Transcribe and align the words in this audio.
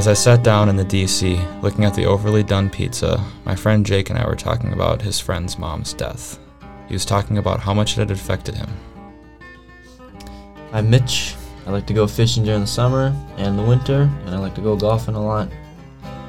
As 0.00 0.08
I 0.08 0.14
sat 0.14 0.42
down 0.42 0.70
in 0.70 0.76
the 0.76 0.84
DC, 0.86 1.60
looking 1.60 1.84
at 1.84 1.92
the 1.92 2.06
overly 2.06 2.42
done 2.42 2.70
pizza, 2.70 3.22
my 3.44 3.54
friend 3.54 3.84
Jake 3.84 4.08
and 4.08 4.18
I 4.18 4.26
were 4.26 4.34
talking 4.34 4.72
about 4.72 5.02
his 5.02 5.20
friend's 5.20 5.58
mom's 5.58 5.92
death. 5.92 6.38
He 6.88 6.94
was 6.94 7.04
talking 7.04 7.36
about 7.36 7.60
how 7.60 7.74
much 7.74 7.92
it 7.92 7.98
had 7.98 8.10
affected 8.10 8.54
him. 8.54 8.70
I'm 10.72 10.88
Mitch. 10.88 11.34
I 11.66 11.70
like 11.70 11.86
to 11.86 11.92
go 11.92 12.06
fishing 12.06 12.44
during 12.44 12.62
the 12.62 12.66
summer 12.66 13.14
and 13.36 13.58
the 13.58 13.62
winter, 13.62 14.10
and 14.24 14.34
I 14.34 14.38
like 14.38 14.54
to 14.54 14.62
go 14.62 14.74
golfing 14.74 15.16
a 15.16 15.22
lot. 15.22 15.50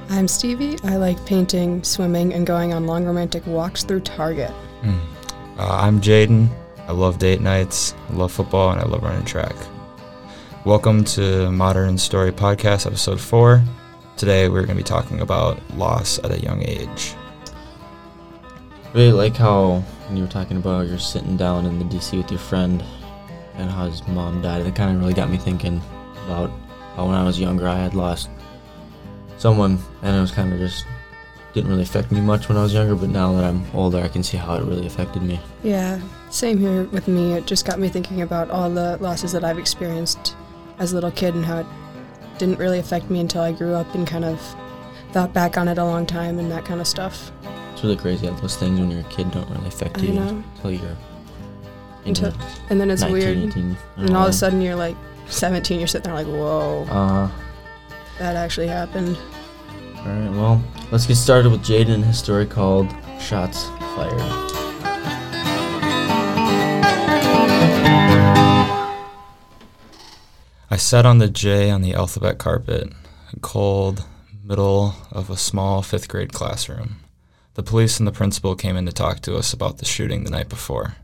I'm 0.10 0.28
Stevie. 0.28 0.76
I 0.84 0.98
like 0.98 1.26
painting, 1.26 1.82
swimming, 1.82 2.34
and 2.34 2.46
going 2.46 2.74
on 2.74 2.86
long 2.86 3.06
romantic 3.06 3.48
walks 3.48 3.86
through 3.86 4.02
Target. 4.02 4.52
Uh, 5.58 5.78
I'm 5.78 6.02
Jaden. 6.02 6.50
I 6.90 6.92
love 6.92 7.20
date 7.20 7.40
nights, 7.40 7.96
I 8.10 8.16
love 8.16 8.34
football, 8.34 8.72
and 8.72 8.82
I 8.82 8.84
love 8.84 9.02
running 9.02 9.24
track. 9.24 9.56
Welcome 10.64 11.04
to 11.06 11.50
Modern 11.52 11.98
Story 11.98 12.32
Podcast, 12.32 12.86
episode 12.86 13.20
4. 13.20 13.64
Today 14.16 14.48
we're 14.48 14.64
going 14.64 14.78
to 14.78 14.84
be 14.84 14.84
talking 14.84 15.22
about 15.22 15.60
loss 15.76 16.20
at 16.20 16.30
a 16.30 16.40
young 16.40 16.62
age. 16.62 17.16
Really 18.94 19.12
like 19.12 19.36
how 19.36 19.80
when 20.06 20.18
you 20.18 20.24
were 20.24 20.30
talking 20.30 20.58
about 20.58 20.88
you're 20.88 21.00
sitting 21.00 21.36
down 21.36 21.66
in 21.66 21.80
the 21.80 21.86
DC 21.86 22.16
with 22.16 22.30
your 22.30 22.40
friend 22.40 22.84
and 23.56 23.72
how 23.72 23.90
his 23.90 24.08
mom 24.08 24.44
died. 24.44 24.64
That 24.64 24.76
kind 24.76 24.96
of 24.96 25.02
really 25.02 25.16
got 25.16 25.32
me 25.32 25.38
thinking 25.38 25.82
about 26.26 26.52
how 26.96 27.08
when 27.08 27.16
I 27.16 27.24
was 27.24 27.40
younger 27.40 27.68
I 27.68 27.78
had 27.78 27.96
lost 27.96 28.30
someone, 29.40 29.80
and 30.04 30.16
it 30.16 30.22
was 30.22 30.30
kind 30.30 30.54
of 30.54 30.60
just 30.60 30.86
didn't 31.54 31.72
really 31.72 31.84
affect 31.84 32.12
me 32.12 32.22
much 32.22 32.50
when 32.50 32.58
I 32.60 32.62
was 32.62 32.72
younger. 32.72 32.94
But 32.94 33.10
now 33.10 33.34
that 33.34 33.46
I'm 33.46 33.66
older, 33.74 33.98
I 33.98 34.10
can 34.10 34.22
see 34.22 34.38
how 34.38 34.58
it 34.58 34.64
really 34.66 34.86
affected 34.86 35.24
me. 35.24 35.40
Yeah, 35.64 36.00
same 36.30 36.60
here 36.60 36.84
with 36.84 37.08
me. 37.08 37.34
It 37.34 37.48
just 37.48 37.66
got 37.66 37.80
me 37.80 37.90
thinking 37.90 38.22
about 38.22 38.52
all 38.52 38.70
the 38.70 38.98
losses 38.98 39.32
that 39.32 39.44
I've 39.44 39.58
experienced 39.58 40.36
as 40.82 40.92
a 40.92 40.96
little 40.96 41.12
kid 41.12 41.36
and 41.36 41.46
how 41.46 41.60
it 41.60 41.66
didn't 42.40 42.58
really 42.58 42.80
affect 42.80 43.10
me 43.10 43.20
until 43.20 43.42
I 43.44 43.52
grew 43.52 43.74
up 43.74 43.94
and 43.94 44.06
kind 44.08 44.26
of 44.26 44.42
thought 45.12 45.32
back 45.32 45.58
on 45.58 45.68
it 45.68 45.78
a 45.78 45.86
long 45.86 46.06
time 46.08 46.40
and 46.40 46.52
that 46.52 46.66
kind 46.66 46.82
of 46.82 46.88
stuff. 46.88 47.32
It's 47.74 47.84
really 47.84 47.96
crazy 47.98 48.26
how 48.28 48.34
those 48.34 48.56
things 48.58 48.80
when 48.80 48.90
you're 48.90 49.02
a 49.02 49.04
kid 49.04 49.30
don't 49.32 49.48
really 49.52 49.68
affect 49.68 50.02
you 50.02 50.18
until 50.18 50.72
you're 50.72 50.98
Until, 52.06 52.30
into 52.30 52.46
and 52.72 52.82
then 52.82 52.90
it's 52.90 53.02
19, 53.04 53.14
weird. 53.14 53.38
18, 53.50 53.78
And 53.98 54.16
all 54.18 54.24
of 54.24 54.30
a 54.30 54.34
sudden 54.34 54.60
you're 54.60 54.76
like 54.76 54.96
17, 55.28 55.78
you're 55.80 55.88
sitting 55.88 56.06
there 56.12 56.14
like, 56.16 56.28
whoa, 56.28 56.86
Uh, 56.90 57.30
that 58.18 58.36
actually 58.36 58.68
happened. 58.68 59.16
all 60.00 60.06
right. 60.06 60.32
Well, 60.32 60.64
let's 60.92 61.06
get 61.06 61.16
started 61.16 61.52
with 61.52 61.62
Jaden 61.64 61.94
and 61.94 62.06
his 62.06 62.18
story 62.18 62.46
called 62.48 62.88
"Shots 63.20 63.66
Fired." 63.96 64.51
I 70.74 70.78
sat 70.78 71.06
on 71.06 71.18
the 71.18 71.28
J 71.28 71.70
on 71.70 71.82
the 71.82 71.94
alphabet 71.94 72.38
carpet, 72.38 72.94
cold, 73.42 74.06
middle 74.42 74.96
of 75.12 75.30
a 75.30 75.36
small 75.36 75.82
fifth 75.82 76.08
grade 76.08 76.32
classroom. 76.32 77.02
The 77.56 77.62
police 77.62 78.00
and 78.00 78.08
the 78.08 78.14
principal 78.14 78.56
came 78.56 78.78
in 78.78 78.86
to 78.86 78.94
talk 78.94 79.20
to 79.24 79.36
us 79.36 79.52
about 79.52 79.80
the 79.80 79.86
shooting 79.86 80.24
the 80.24 80.30
night 80.30 80.48
before. 80.48 80.96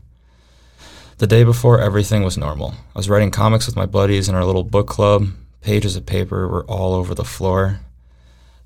The 1.18 1.26
day 1.26 1.44
before, 1.44 1.82
everything 1.82 2.22
was 2.22 2.38
normal. 2.38 2.76
I 2.96 2.98
was 2.98 3.10
writing 3.10 3.30
comics 3.30 3.66
with 3.66 3.76
my 3.76 3.84
buddies 3.84 4.26
in 4.26 4.34
our 4.34 4.46
little 4.46 4.64
book 4.64 4.86
club. 4.88 5.28
Pages 5.60 5.96
of 5.96 6.06
paper 6.06 6.48
were 6.48 6.64
all 6.64 6.94
over 6.94 7.14
the 7.14 7.22
floor. 7.22 7.80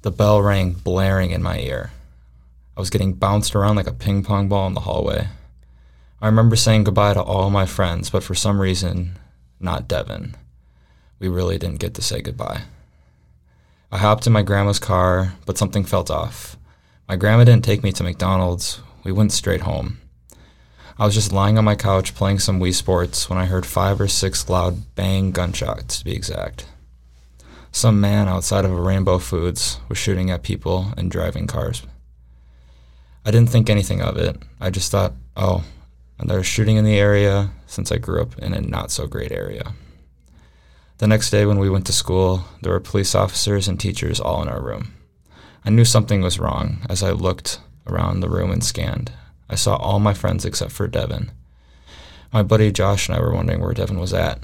The 0.03 0.13
bell 0.13 0.41
rang 0.41 0.71
blaring 0.71 1.33
in 1.33 1.43
my 1.43 1.59
ear. 1.59 1.91
I 2.77 2.81
was 2.81 2.91
getting 2.91 3.15
bounced 3.15 3.57
around 3.57 3.75
like 3.75 3.89
a 3.89 3.93
ping 3.93 4.23
pong 4.23 4.49
ball 4.49 4.69
in 4.69 4.75
the 4.75 4.81
hallway. 4.83 5.27
I 6.21 6.27
remember 6.27 6.55
saying 6.55 6.85
goodbye 6.85 7.15
to 7.15 7.23
all 7.23 7.51
my 7.51 7.67
friends, 7.67 8.09
but 8.09 8.23
for 8.23 8.37
some 8.37 8.61
reason, 8.61 9.19
not 9.59 9.89
Devin 9.89 10.37
we 11.23 11.29
really 11.29 11.57
didn't 11.57 11.79
get 11.79 11.95
to 11.95 12.03
say 12.03 12.21
goodbye. 12.21 12.63
I 13.93 13.99
hopped 13.99 14.27
in 14.27 14.33
my 14.33 14.43
grandma's 14.43 14.81
car, 14.81 15.35
but 15.47 15.57
something 15.57 15.85
felt 15.85 16.11
off. 16.11 16.57
My 17.09 17.15
grandma 17.15 17.45
didn't 17.45 17.65
take 17.65 17.85
me 17.85 17.93
to 17.93 18.03
McDonald's. 18.03 18.81
We 19.05 19.13
went 19.13 19.31
straight 19.31 19.61
home. 19.61 20.01
I 20.99 21.05
was 21.05 21.15
just 21.15 21.33
lying 21.33 21.59
on 21.59 21.65
my 21.65 21.77
couch 21.77 22.17
playing 22.17 22.41
some 22.41 22.59
Wii 22.59 22.75
Sports 22.75 23.31
when 23.31 23.39
I 23.39 23.47
heard 23.47 23.65
five 23.65 24.01
or 24.01 24.09
six 24.09 24.49
loud 24.49 24.95
bang 24.97 25.31
gunshots, 25.31 26.01
to 26.01 26.05
be 26.05 26.13
exact. 26.13 26.67
Some 27.71 28.01
man 28.01 28.29
outside 28.29 28.65
of 28.65 28.73
a 28.73 28.81
Rainbow 28.81 29.19
Foods 29.19 29.79
was 29.89 29.99
shooting 29.99 30.29
at 30.29 30.43
people 30.43 30.93
and 30.97 31.09
driving 31.09 31.47
cars. 31.47 31.85
I 33.25 33.31
didn't 33.31 33.51
think 33.51 33.71
anything 33.71 34.03
of 34.03 34.17
it. 34.17 34.37
I 34.61 34.71
just 34.71 34.91
thought, 34.91 35.13
oh, 35.37 35.63
and 36.19 36.29
there's 36.29 36.47
shooting 36.47 36.79
in 36.79 36.85
the 36.85 36.99
area 36.99 37.51
since 37.67 37.93
I 37.93 37.99
grew 37.99 38.21
up 38.21 38.37
in 38.39 38.53
a 38.53 38.61
not 38.61 38.91
so 38.91 39.07
great 39.07 39.31
area. 39.31 39.73
The 40.99 41.07
next 41.07 41.31
day, 41.31 41.47
when 41.47 41.59
we 41.59 41.71
went 41.71 41.87
to 41.87 41.93
school, 41.93 42.45
there 42.63 42.73
were 42.73 42.81
police 42.81 43.15
officers 43.15 43.67
and 43.67 43.79
teachers 43.79 44.21
all 44.21 44.43
in 44.43 44.49
our 44.49 44.63
room. 44.63 44.95
I 45.65 45.71
knew 45.71 45.85
something 45.85 46.23
was 46.23 46.39
wrong 46.39 46.79
as 46.89 47.03
I 47.03 47.11
looked 47.11 47.61
around 47.87 48.21
the 48.21 48.29
room 48.29 48.51
and 48.51 48.63
scanned. 48.63 49.13
I 49.49 49.55
saw 49.55 49.77
all 49.77 49.99
my 49.99 50.15
friends 50.15 50.45
except 50.45 50.73
for 50.73 50.89
Devin. 50.89 51.31
My 52.33 52.43
buddy 52.43 52.73
Josh 52.73 53.09
and 53.09 53.17
I 53.17 53.21
were 53.21 53.35
wondering 53.35 53.61
where 53.61 53.75
Devin 53.75 53.99
was 53.99 54.15
at. 54.15 54.41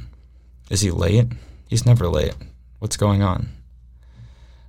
Is 0.70 0.82
he 0.82 0.90
late? 0.90 1.28
He's 1.66 1.86
never 1.86 2.08
late. 2.08 2.34
What's 2.78 2.96
going 2.96 3.22
on? 3.22 3.48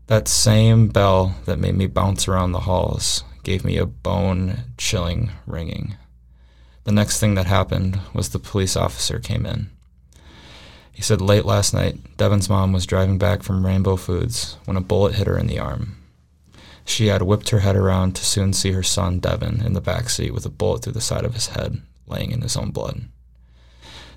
That 0.07 0.27
same 0.27 0.87
bell 0.87 1.35
that 1.45 1.59
made 1.59 1.75
me 1.75 1.87
bounce 1.87 2.27
around 2.27 2.51
the 2.51 2.61
halls 2.61 3.23
gave 3.43 3.63
me 3.63 3.77
a 3.77 3.85
bone 3.85 4.63
chilling 4.77 5.31
ringing. 5.45 5.95
The 6.83 6.91
next 6.91 7.19
thing 7.19 7.35
that 7.35 7.45
happened 7.45 7.99
was 8.13 8.29
the 8.29 8.39
police 8.39 8.75
officer 8.75 9.19
came 9.19 9.45
in. 9.45 9.69
He 10.99 11.03
said 11.03 11.21
late 11.21 11.45
last 11.45 11.73
night, 11.73 11.95
Devin's 12.17 12.49
mom 12.49 12.73
was 12.73 12.85
driving 12.85 13.17
back 13.17 13.41
from 13.41 13.65
Rainbow 13.65 13.95
Foods 13.95 14.57
when 14.65 14.75
a 14.75 14.81
bullet 14.81 15.15
hit 15.15 15.27
her 15.27 15.37
in 15.37 15.47
the 15.47 15.57
arm. 15.57 15.95
She 16.83 17.07
had 17.07 17.21
whipped 17.21 17.51
her 17.51 17.59
head 17.59 17.77
around 17.77 18.17
to 18.17 18.25
soon 18.25 18.51
see 18.51 18.73
her 18.73 18.83
son, 18.83 19.19
Devin, 19.19 19.61
in 19.65 19.71
the 19.71 19.79
back 19.79 20.09
seat 20.09 20.33
with 20.33 20.45
a 20.45 20.49
bullet 20.49 20.83
through 20.83 20.91
the 20.91 20.99
side 20.99 21.23
of 21.23 21.35
his 21.35 21.47
head, 21.47 21.81
laying 22.05 22.31
in 22.31 22.41
his 22.41 22.57
own 22.57 22.71
blood. 22.71 23.03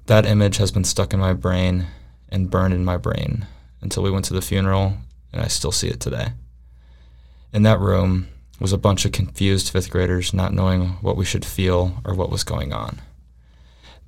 That 0.07 0.27
image 0.27 0.57
has 0.57 0.73
been 0.73 0.83
stuck 0.83 1.15
in 1.15 1.21
my 1.21 1.35
brain 1.35 1.87
and 2.29 2.51
burned 2.51 2.75
in 2.75 2.85
my 2.85 2.97
brain 2.97 3.47
until 3.81 4.03
we 4.03 4.11
went 4.11 4.25
to 4.25 4.35
the 4.35 4.43
funeral, 4.43 4.95
and 5.33 5.41
I 5.41 5.47
still 5.47 5.71
see 5.71 5.87
it 5.87 6.01
today. 6.01 6.31
In 7.53 7.63
that 7.63 7.79
room 7.79 8.27
was 8.59 8.73
a 8.73 8.77
bunch 8.77 9.05
of 9.05 9.13
confused 9.13 9.71
fifth 9.71 9.89
graders 9.89 10.35
not 10.35 10.53
knowing 10.53 10.89
what 11.01 11.17
we 11.17 11.25
should 11.25 11.45
feel 11.45 12.03
or 12.05 12.13
what 12.13 12.31
was 12.31 12.43
going 12.43 12.73
on. 12.73 13.01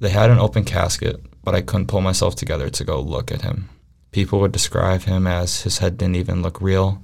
They 0.00 0.10
had 0.10 0.28
an 0.28 0.40
open 0.40 0.64
casket, 0.64 1.20
but 1.44 1.54
I 1.54 1.60
couldn't 1.60 1.86
pull 1.86 2.00
myself 2.00 2.34
together 2.34 2.70
to 2.70 2.84
go 2.84 3.00
look 3.00 3.30
at 3.30 3.42
him. 3.42 3.68
People 4.10 4.40
would 4.40 4.52
describe 4.52 5.02
him 5.02 5.26
as 5.26 5.62
his 5.62 5.78
head 5.78 5.98
didn't 5.98 6.16
even 6.16 6.42
look 6.42 6.60
real. 6.60 7.02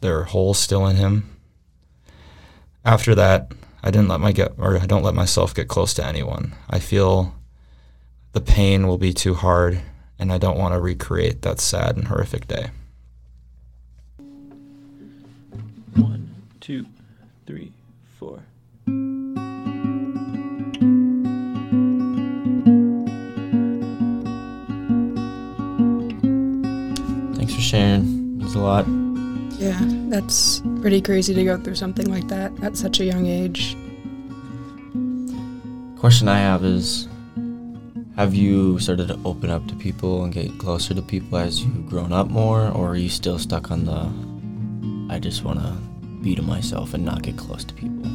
There 0.00 0.18
are 0.18 0.24
holes 0.24 0.58
still 0.58 0.86
in 0.86 0.96
him. 0.96 1.36
After 2.84 3.14
that, 3.14 3.52
I 3.82 3.90
didn't 3.90 4.08
let 4.08 4.20
my 4.20 4.32
get 4.32 4.52
or 4.56 4.78
I 4.78 4.86
don't 4.86 5.02
let 5.02 5.14
myself 5.14 5.54
get 5.54 5.68
close 5.68 5.92
to 5.94 6.06
anyone. 6.06 6.54
I 6.68 6.78
feel 6.78 7.34
the 8.32 8.40
pain 8.40 8.86
will 8.86 8.98
be 8.98 9.12
too 9.12 9.34
hard 9.34 9.80
and 10.18 10.32
I 10.32 10.38
don't 10.38 10.58
want 10.58 10.74
to 10.74 10.80
recreate 10.80 11.42
that 11.42 11.60
sad 11.60 11.96
and 11.96 12.08
horrific 12.08 12.46
day. 12.46 12.70
One, 15.94 16.34
two, 16.60 16.86
three, 17.46 17.72
four. 18.18 18.40
Sharing. 27.70 28.38
Means 28.38 28.54
a 28.54 28.58
lot. 28.58 28.86
Yeah, 29.60 29.78
that's 30.08 30.62
pretty 30.80 31.00
crazy 31.00 31.34
to 31.34 31.44
go 31.44 31.56
through 31.58 31.76
something 31.76 32.10
like 32.10 32.26
that 32.28 32.52
at 32.64 32.76
such 32.76 32.98
a 33.00 33.04
young 33.04 33.26
age. 33.26 33.76
Question 35.98 36.28
I 36.28 36.38
have 36.38 36.64
is 36.64 37.06
have 38.16 38.34
you 38.34 38.78
started 38.78 39.08
to 39.08 39.18
open 39.24 39.50
up 39.50 39.66
to 39.68 39.74
people 39.74 40.24
and 40.24 40.32
get 40.32 40.58
closer 40.58 40.94
to 40.94 41.02
people 41.02 41.38
as 41.38 41.62
you've 41.62 41.86
grown 41.88 42.12
up 42.12 42.28
more 42.28 42.68
or 42.70 42.90
are 42.90 42.96
you 42.96 43.08
still 43.08 43.38
stuck 43.38 43.70
on 43.70 43.84
the 43.84 44.10
I 45.12 45.18
just 45.18 45.44
want 45.44 45.60
to 45.60 45.72
be 46.22 46.34
to 46.34 46.42
myself 46.42 46.94
and 46.94 47.04
not 47.04 47.22
get 47.22 47.36
close 47.36 47.64
to 47.64 47.74
people? 47.74 48.06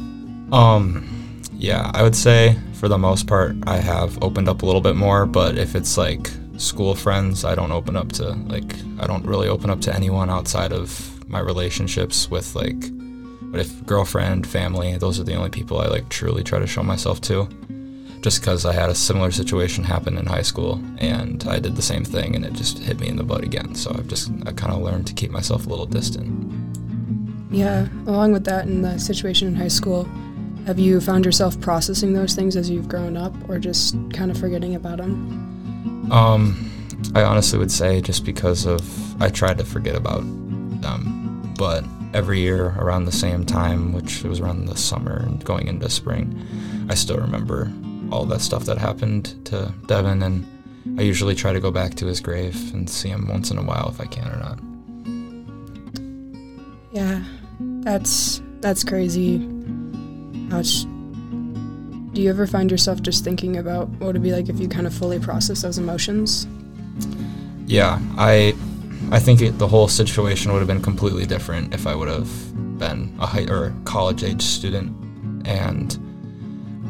Um 0.54 1.42
yeah, 1.54 1.90
I 1.94 2.02
would 2.02 2.14
say 2.14 2.58
for 2.74 2.88
the 2.88 2.98
most 2.98 3.26
part 3.26 3.56
I 3.66 3.78
have 3.78 4.22
opened 4.22 4.48
up 4.48 4.62
a 4.62 4.66
little 4.66 4.80
bit 4.80 4.96
more, 4.96 5.24
but 5.26 5.56
if 5.56 5.74
it's 5.74 5.96
like 5.96 6.30
school 6.58 6.94
friends, 6.94 7.44
I 7.44 7.54
don't 7.54 7.72
open 7.72 7.96
up 7.96 8.12
to 8.12 8.30
like 8.46 8.74
I 8.98 9.06
don't 9.06 9.24
really 9.26 9.48
open 9.48 9.70
up 9.70 9.80
to 9.82 9.94
anyone 9.94 10.30
outside 10.30 10.72
of 10.72 11.12
my 11.28 11.40
relationships 11.40 12.30
with 12.30 12.54
like 12.54 12.90
but 13.50 13.60
if 13.60 13.86
girlfriend, 13.86 14.46
family, 14.46 14.98
those 14.98 15.18
are 15.18 15.24
the 15.24 15.34
only 15.34 15.50
people 15.50 15.80
I 15.80 15.86
like 15.86 16.08
truly 16.08 16.42
try 16.42 16.58
to 16.58 16.66
show 16.66 16.82
myself 16.82 17.20
to. 17.22 17.48
Just 18.20 18.40
because 18.40 18.66
I 18.66 18.72
had 18.72 18.90
a 18.90 18.94
similar 18.94 19.30
situation 19.30 19.84
happen 19.84 20.18
in 20.18 20.26
high 20.26 20.42
school 20.42 20.82
and 20.98 21.44
I 21.48 21.58
did 21.58 21.76
the 21.76 21.82
same 21.82 22.04
thing 22.04 22.34
and 22.34 22.44
it 22.44 22.54
just 22.54 22.78
hit 22.80 22.98
me 22.98 23.08
in 23.08 23.16
the 23.16 23.22
butt 23.22 23.44
again. 23.44 23.74
So 23.74 23.92
I've 23.92 24.08
just 24.08 24.30
I 24.46 24.52
kind 24.52 24.72
of 24.72 24.82
learned 24.82 25.06
to 25.06 25.14
keep 25.14 25.30
myself 25.30 25.66
a 25.66 25.68
little 25.68 25.86
distant. 25.86 26.52
Yeah, 27.50 27.88
along 28.06 28.32
with 28.32 28.44
that, 28.44 28.66
in 28.66 28.82
the 28.82 28.98
situation 28.98 29.48
in 29.48 29.54
high 29.54 29.68
school, 29.68 30.04
have 30.66 30.78
you 30.80 31.00
found 31.00 31.24
yourself 31.24 31.58
processing 31.60 32.12
those 32.12 32.34
things 32.34 32.56
as 32.56 32.68
you've 32.68 32.88
grown 32.88 33.16
up 33.16 33.32
or 33.48 33.58
just 33.58 33.94
kind 34.12 34.30
of 34.30 34.38
forgetting 34.38 34.74
about 34.74 34.98
them? 34.98 35.45
Um, 36.10 36.72
I 37.14 37.22
honestly 37.22 37.58
would 37.58 37.72
say 37.72 38.00
just 38.00 38.24
because 38.24 38.66
of 38.66 38.82
I 39.22 39.28
tried 39.28 39.58
to 39.58 39.64
forget 39.64 39.96
about 39.96 40.22
them. 40.82 41.54
But 41.58 41.84
every 42.12 42.40
year 42.40 42.74
around 42.78 43.04
the 43.04 43.12
same 43.12 43.44
time, 43.44 43.92
which 43.92 44.22
was 44.24 44.40
around 44.40 44.66
the 44.66 44.76
summer 44.76 45.16
and 45.16 45.44
going 45.44 45.68
into 45.68 45.88
spring, 45.90 46.86
I 46.88 46.94
still 46.94 47.18
remember 47.18 47.72
all 48.12 48.24
that 48.26 48.40
stuff 48.40 48.64
that 48.66 48.78
happened 48.78 49.44
to 49.46 49.72
Devin, 49.86 50.22
and 50.22 50.46
I 50.98 51.02
usually 51.02 51.34
try 51.34 51.52
to 51.52 51.60
go 51.60 51.70
back 51.70 51.94
to 51.96 52.06
his 52.06 52.20
grave 52.20 52.72
and 52.72 52.88
see 52.88 53.08
him 53.08 53.28
once 53.28 53.50
in 53.50 53.58
a 53.58 53.62
while 53.62 53.88
if 53.88 54.00
I 54.00 54.06
can 54.06 54.28
or 54.28 54.38
not. 54.38 54.58
Yeah, 56.92 57.22
that's 57.82 58.40
that's 58.60 58.84
crazy. 58.84 59.38
How 60.50 60.60
it's, 60.60 60.86
do 62.16 62.22
you 62.22 62.30
ever 62.30 62.46
find 62.46 62.70
yourself 62.70 63.02
just 63.02 63.22
thinking 63.24 63.58
about 63.58 63.88
what 64.00 64.08
it'd 64.08 64.22
be 64.22 64.32
like 64.32 64.48
if 64.48 64.58
you 64.58 64.66
kind 64.66 64.86
of 64.86 64.94
fully 64.94 65.18
process 65.18 65.60
those 65.60 65.76
emotions? 65.76 66.48
Yeah, 67.66 68.00
I 68.16 68.56
I 69.12 69.20
think 69.20 69.42
it, 69.42 69.58
the 69.58 69.68
whole 69.68 69.86
situation 69.86 70.50
would 70.50 70.60
have 70.60 70.66
been 70.66 70.80
completely 70.80 71.26
different 71.26 71.74
if 71.74 71.86
I 71.86 71.94
would 71.94 72.08
have 72.08 72.78
been 72.78 73.14
a 73.20 73.26
high 73.26 73.44
or 73.44 73.74
college 73.84 74.24
age 74.24 74.40
student, 74.40 74.96
and 75.46 75.98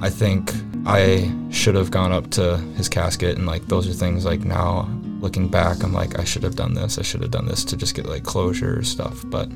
I 0.00 0.11
think 0.11 0.52
I 0.87 1.34
should 1.50 1.75
have 1.75 1.90
gone 1.90 2.12
up 2.12 2.31
to 2.32 2.58
his 2.76 2.88
casket 2.88 3.37
and 3.37 3.46
like 3.46 3.67
those 3.67 3.88
are 3.88 3.93
things 3.93 4.25
like 4.25 4.44
now 4.44 4.88
looking 5.19 5.49
back 5.49 5.82
I'm 5.82 5.93
like 5.93 6.20
I 6.20 6.25
should 6.25 6.44
have 6.44 6.55
done 6.55 6.75
this 6.75 7.00
I 7.00 7.02
should 7.02 7.23
have 7.23 7.32
done 7.32 7.46
this 7.46 7.64
to 7.64 7.76
just 7.76 7.96
get 7.96 8.06
like 8.06 8.23
closure 8.23 8.78
or 8.78 8.84
stuff 8.84 9.25
but 9.26 9.49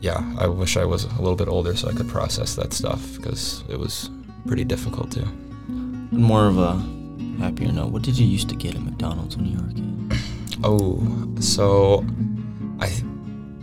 yeah 0.00 0.22
I 0.38 0.46
wish 0.46 0.76
I 0.76 0.84
was 0.84 1.04
a 1.04 1.16
little 1.16 1.34
bit 1.34 1.48
older 1.48 1.74
so 1.74 1.88
I 1.88 1.92
could 1.94 2.08
process 2.08 2.54
that 2.54 2.72
stuff 2.72 3.16
because 3.16 3.64
it 3.68 3.78
was 3.78 4.10
pretty 4.46 4.64
difficult 4.64 5.10
too 5.10 5.26
On 5.68 6.08
more 6.12 6.46
of 6.46 6.58
a 6.58 6.74
happier 7.38 7.72
note, 7.72 7.88
what 7.90 8.02
did 8.02 8.16
you 8.18 8.26
used 8.26 8.48
to 8.50 8.54
get 8.54 8.74
at 8.74 8.82
McDonald's 8.82 9.36
when 9.36 9.46
you 9.46 9.58
were 9.58 9.68
a 9.68 9.72
kid? 9.74 10.18
Oh, 10.62 11.28
so 11.40 12.04
I 12.80 12.92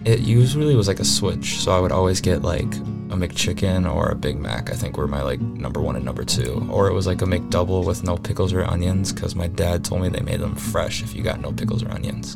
it 0.04 0.20
usually 0.22 0.76
was 0.76 0.88
like 0.88 1.00
a 1.00 1.06
switch. 1.06 1.60
So 1.60 1.72
I 1.72 1.80
would 1.80 1.92
always 1.92 2.22
get 2.22 2.42
like 2.42 2.66
a 2.66 3.16
McChicken 3.16 3.92
or 3.94 4.10
a 4.10 4.16
Big 4.16 4.40
Mac. 4.40 4.72
I 4.72 4.74
think 4.76 4.98
were 4.98 5.08
my 5.08 5.22
like 5.22 5.40
number 5.40 5.80
one 5.80 5.96
and 5.96 6.04
number 6.04 6.24
two. 6.26 6.68
Or 6.72 6.88
it 6.88 6.94
was 6.94 7.06
like 7.08 7.22
a 7.22 7.26
McDouble 7.26 7.86
with 7.86 8.04
no 8.04 8.18
pickles 8.18 8.52
or 8.52 8.64
onions 8.66 9.14
because 9.14 9.36
my 9.36 9.48
dad 9.48 9.86
told 9.86 10.02
me 10.02 10.10
they 10.10 10.22
made 10.22 10.40
them 10.40 10.56
fresh 10.56 11.04
if 11.04 11.14
you 11.16 11.22
got 11.24 11.40
no 11.40 11.52
pickles 11.52 11.84
or 11.84 11.92
onions. 11.92 12.36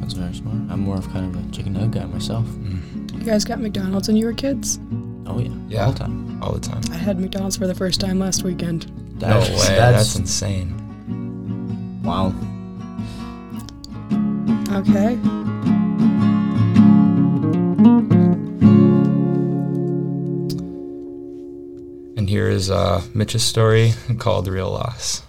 That's 0.00 0.14
very 0.14 0.34
smart. 0.34 0.56
I'm 0.70 0.80
more 0.80 0.96
of 0.96 1.08
kind 1.10 1.34
of 1.34 1.44
a 1.48 1.50
chicken 1.52 1.72
nugget 1.72 1.90
guy 2.02 2.04
myself. 2.06 2.46
Mm, 2.46 3.12
You 3.18 3.24
guys 3.24 3.44
got 3.44 3.60
McDonald's 3.60 4.06
when 4.08 4.16
you 4.16 4.26
were 4.26 4.32
kids? 4.34 4.78
Oh 5.26 5.38
yeah, 5.38 5.50
Yeah. 5.68 5.84
all 5.86 5.92
the 5.92 5.98
time. 5.98 6.42
all 6.42 6.52
the 6.52 6.60
time. 6.60 6.80
I 6.92 6.96
had 6.96 7.18
McDonald's 7.18 7.56
for 7.56 7.66
the 7.66 7.74
first 7.74 8.00
time 8.00 8.18
last 8.18 8.42
weekend. 8.44 8.86
no 9.20 9.28
That's- 9.28 9.50
way. 9.50 9.76
That's, 9.76 10.14
That's 10.14 10.16
insane. 10.16 12.02
wow. 12.02 12.32
Okay. 14.78 15.18
And 22.18 22.30
here 22.30 22.48
is 22.48 22.70
uh, 22.70 23.02
Mitch's 23.14 23.42
story 23.42 23.92
called 24.18 24.48
Real 24.48 24.70
Loss. 24.70 25.22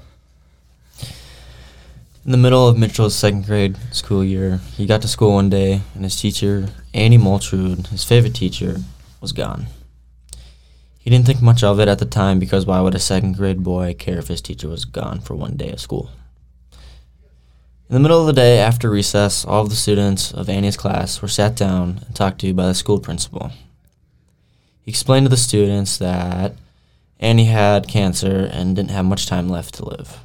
In 2.25 2.31
the 2.31 2.37
middle 2.37 2.67
of 2.67 2.77
Mitchell's 2.77 3.15
second 3.15 3.45
grade 3.45 3.77
school 3.91 4.23
year, 4.23 4.59
he 4.75 4.85
got 4.85 5.01
to 5.01 5.07
school 5.07 5.33
one 5.33 5.49
day, 5.49 5.81
and 5.95 6.03
his 6.03 6.19
teacher, 6.19 6.69
Annie 6.93 7.17
Moltrud, 7.17 7.87
his 7.87 8.03
favorite 8.03 8.35
teacher, 8.35 8.77
was 9.21 9.31
gone. 9.31 9.67
He 11.07 11.11
didn't 11.11 11.25
think 11.25 11.41
much 11.41 11.63
of 11.63 11.79
it 11.79 11.87
at 11.87 11.99
the 11.99 12.05
time 12.05 12.37
because 12.37 12.65
why 12.65 12.81
would 12.81 12.93
a 12.93 12.99
second 12.99 13.37
grade 13.37 13.63
boy 13.63 13.95
care 13.97 14.17
if 14.19 14.27
his 14.27 14.41
teacher 14.41 14.67
was 14.67 14.83
gone 14.83 15.21
for 15.21 15.35
one 15.35 15.55
day 15.55 15.71
of 15.71 15.79
school? 15.79 16.09
In 17.89 17.93
the 17.93 18.01
middle 18.01 18.19
of 18.19 18.27
the 18.27 18.33
day 18.33 18.59
after 18.59 18.89
recess, 18.89 19.45
all 19.45 19.61
of 19.61 19.69
the 19.69 19.75
students 19.77 20.33
of 20.33 20.49
Annie's 20.49 20.75
class 20.75 21.21
were 21.21 21.29
sat 21.29 21.55
down 21.55 22.01
and 22.05 22.13
talked 22.13 22.41
to 22.41 22.53
by 22.53 22.67
the 22.67 22.73
school 22.73 22.99
principal. 22.99 23.53
He 24.81 24.91
explained 24.91 25.27
to 25.27 25.29
the 25.29 25.37
students 25.37 25.97
that 25.97 26.55
Annie 27.21 27.45
had 27.45 27.87
cancer 27.87 28.49
and 28.51 28.75
didn't 28.75 28.91
have 28.91 29.05
much 29.05 29.27
time 29.27 29.47
left 29.47 29.75
to 29.75 29.85
live. 29.85 30.19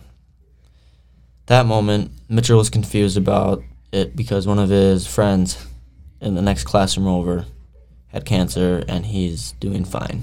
That 1.47 1.65
moment, 1.65 2.11
Mitchell 2.29 2.59
was 2.59 2.71
confused 2.71 3.17
about 3.17 3.63
it 3.93 4.17
because 4.17 4.49
one 4.49 4.59
of 4.59 4.71
his 4.71 5.07
friends 5.07 5.65
in 6.21 6.35
the 6.35 6.43
next 6.43 6.65
classroom 6.65 7.07
over 7.07 7.47
had 8.09 8.25
cancer 8.25 8.85
and 8.89 9.07
he's 9.07 9.53
doing 9.61 9.85
fine. 9.85 10.23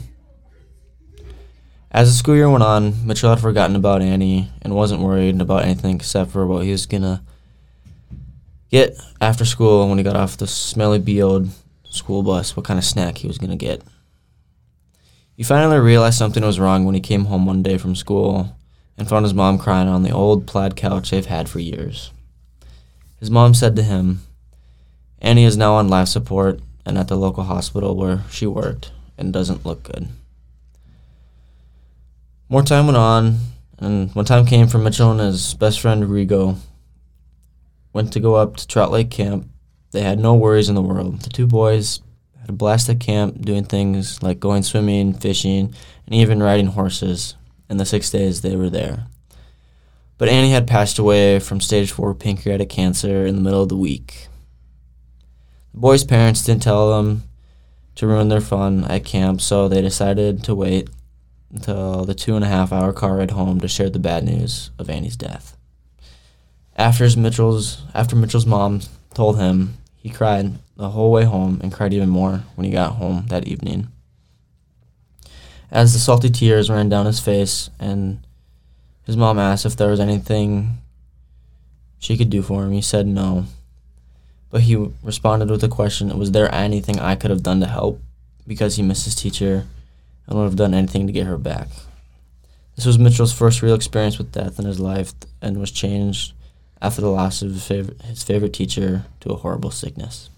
As 1.91 2.07
the 2.07 2.15
school 2.15 2.36
year 2.36 2.50
went 2.50 2.63
on, 2.63 3.07
Mitchell 3.07 3.31
had 3.31 3.39
forgotten 3.39 3.75
about 3.75 4.03
Annie 4.03 4.51
and 4.62 4.75
wasn't 4.75 5.01
worried 5.01 5.41
about 5.41 5.63
anything 5.63 5.95
except 5.95 6.30
for 6.30 6.45
what 6.45 6.63
he 6.63 6.71
was 6.71 6.86
gonna 6.86 7.24
get 8.69 8.95
after 9.19 9.44
school 9.44 9.89
when 9.89 9.97
he 9.97 10.03
got 10.03 10.15
off 10.15 10.38
the 10.38 10.45
smelly 10.45 11.00
BO'd 11.00 11.50
school 11.89 12.21
bus, 12.21 12.56
what 12.56 12.65
kind 12.65 12.77
of 12.77 12.86
snack 12.86 13.18
he 13.18 13.27
was 13.27 13.39
gonna 13.39 13.56
get. 13.56 13.81
He 15.36 15.41
finally 15.41 15.80
realized 15.80 16.18
something 16.18 16.44
was 16.44 16.59
wrong 16.59 16.86
when 16.86 16.94
he 16.94 17.01
came 17.01 17.25
home 17.25 17.47
one 17.47 17.63
day 17.63 17.80
from 17.80 17.95
school 17.95 18.56
and 18.95 19.09
found 19.09 19.25
his 19.25 19.33
mom 19.33 19.57
crying 19.57 19.88
on 19.88 20.03
the 20.03 20.12
old 20.12 20.45
plaid 20.45 20.75
couch 20.75 21.09
they've 21.09 21.25
had 21.25 21.50
for 21.50 21.59
years. 21.59 22.12
His 23.19 23.31
mom 23.31 23.56
said 23.56 23.75
to 23.77 23.83
him, 23.83 24.21
Annie 25.19 25.45
is 25.45 25.57
now 25.57 25.74
on 25.74 25.88
life 25.88 26.09
support 26.09 26.59
and 26.85 27.00
at 27.00 27.07
the 27.07 27.15
local 27.15 27.45
hospital 27.45 27.95
where 27.95 28.24
she 28.30 28.45
worked 28.45 28.92
and 29.18 29.33
doesn't 29.33 29.65
look 29.65 29.83
good. 29.83 30.09
More 32.51 32.63
time 32.63 32.88
went 32.88 32.98
on, 32.98 33.38
and 33.78 34.10
when 34.16 34.25
time 34.25 34.44
came 34.44 34.68
for 34.68 34.80
Mitchell 34.80 35.12
and 35.12 35.19
his 35.19 35.54
best 35.54 35.80
friend 35.80 36.06
Rigo 36.06 36.57
went 37.94 38.12
to 38.13 38.19
go 38.19 38.34
up 38.34 38.56
to 38.56 38.66
Trout 38.66 38.90
Lake 38.90 39.12
Camp, 39.12 39.48
they 39.92 40.01
had 40.01 40.18
no 40.18 40.34
worries 40.34 40.68
in 40.68 40.74
the 40.74 40.81
world. 40.81 41.22
The 41.22 41.30
two 41.30 41.46
boys 41.46 42.01
had 42.42 42.50
a 42.50 42.54
blast 42.54 42.90
at 42.90 43.00
camp 43.00 43.42
doing 43.42 43.66
things 43.66 44.24
like 44.24 44.40
going 44.40 44.63
swimming, 44.63 45.13
fishing, 45.13 45.75
and 46.07 46.16
even 46.16 46.42
riding 46.42 46.66
horses 46.66 47.36
in 47.69 47.78
the 47.78 47.86
six 47.86 48.10
days 48.10 48.42
they 48.42 48.56
were 48.56 48.72
there. 48.72 49.06
But 50.18 50.30
Annie 50.30 50.50
had 50.50 50.66
passed 50.66 50.98
away 50.98 51.38
from 51.38 51.62
stage 51.62 51.92
four 51.92 52.16
pancreatic 52.16 52.69
cancer 52.69 53.28
in 53.28 53.36
the 53.36 53.42
middle 53.44 53.62
of 53.62 53.69
the 53.69 53.78
week. 53.78 54.28
The 55.75 55.81
boys' 55.81 56.04
parents 56.04 56.44
didn't 56.44 56.63
tell 56.63 56.98
them 56.98 57.25
to 57.94 58.07
ruin 58.07 58.30
their 58.30 58.42
fun 58.42 58.86
at 58.86 59.06
camp, 59.06 59.40
so 59.40 59.68
they 59.68 59.84
decided 59.84 60.44
to 60.45 60.56
wait 60.56 60.90
until 61.51 62.06
the 62.06 62.13
two 62.13 62.36
and 62.36 62.46
a 62.46 62.48
half 62.48 62.72
hour 62.72 62.94
car 62.94 63.18
ride 63.18 63.31
home 63.31 63.60
to 63.60 63.68
share 63.68 63.90
the 63.90 64.00
bad 64.00 64.23
news 64.23 64.71
of 64.78 64.90
Annie's 64.90 65.18
death. 65.18 65.57
After 66.76 67.09
Mitchell's 67.18 67.81
after 67.94 68.16
Mitchell's 68.16 68.45
mom 68.45 68.81
told 69.14 69.38
him, 69.38 69.78
he 69.95 70.09
cried 70.09 70.59
the 70.78 70.92
whole 70.92 71.12
way 71.12 71.26
home 71.26 71.59
and 71.62 71.73
cried 71.73 71.94
even 71.94 72.09
more 72.09 72.44
when 72.56 72.66
he 72.66 72.71
got 72.71 72.94
home 72.94 73.26
that 73.28 73.47
evening. 73.47 73.90
As 75.71 75.94
the 75.94 76.00
salty 76.00 76.30
tears 76.30 76.69
ran 76.69 76.90
down 76.90 77.06
his 77.06 77.19
face 77.19 77.69
and 77.80 78.26
his 79.04 79.18
mom 79.18 79.38
asked 79.38 79.66
if 79.66 79.76
there 79.76 79.90
was 79.90 80.00
anything 80.00 80.78
she 82.00 82.18
could 82.18 82.30
do 82.30 82.42
for 82.42 82.64
him, 82.64 82.71
he 82.71 82.81
said 82.81 83.07
no. 83.07 83.45
But 84.50 84.62
he 84.62 84.76
responded 85.04 85.50
with 85.50 85.64
a 85.64 85.68
question 85.68 86.18
Was 86.18 86.31
there 86.31 86.54
anything 86.54 87.00
I 87.00 87.16
could 87.16 87.30
have 87.30 87.44
done 87.44 87.59
to 87.59 87.68
help? 87.68 88.02
Because 88.47 88.78
he 88.78 88.83
missed 88.83 89.06
his 89.06 89.16
teacher 89.16 89.68
and 90.30 90.38
would 90.38 90.45
have 90.45 90.56
done 90.56 90.74
anything 90.76 91.07
to 91.07 91.14
get 91.14 91.26
her 91.26 91.38
back. 91.38 91.68
This 92.76 92.86
was 92.86 93.00
Mitchell's 93.00 93.33
first 93.33 93.62
real 93.62 93.74
experience 93.74 94.18
with 94.18 94.31
death 94.31 94.59
in 94.59 94.66
his 94.66 94.80
life 94.80 95.14
and 95.42 95.59
was 95.59 95.71
changed 95.71 96.33
after 96.81 97.02
the 97.02 97.09
loss 97.09 97.42
of 97.42 97.52
his 97.52 97.66
favorite, 97.66 98.02
his 98.04 98.24
favorite 98.24 98.54
teacher 98.54 99.06
to 99.19 99.31
a 99.31 99.36
horrible 99.36 99.71
sickness. 99.71 100.30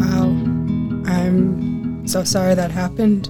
Wow. 0.00 0.28
I'm 1.06 2.06
so 2.06 2.24
sorry 2.24 2.54
that 2.54 2.70
happened. 2.70 3.26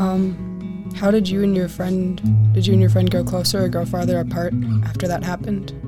Um, 0.00 0.92
how 0.96 1.10
did 1.10 1.28
you 1.28 1.44
and 1.44 1.54
your 1.54 1.68
friend 1.68 2.20
did 2.54 2.66
you 2.66 2.72
and 2.72 2.80
your 2.80 2.90
friend 2.90 3.10
go 3.10 3.22
closer 3.22 3.64
or 3.64 3.68
go 3.68 3.84
farther 3.84 4.18
apart 4.18 4.54
after 4.84 5.06
that 5.06 5.22
happened? 5.22 5.85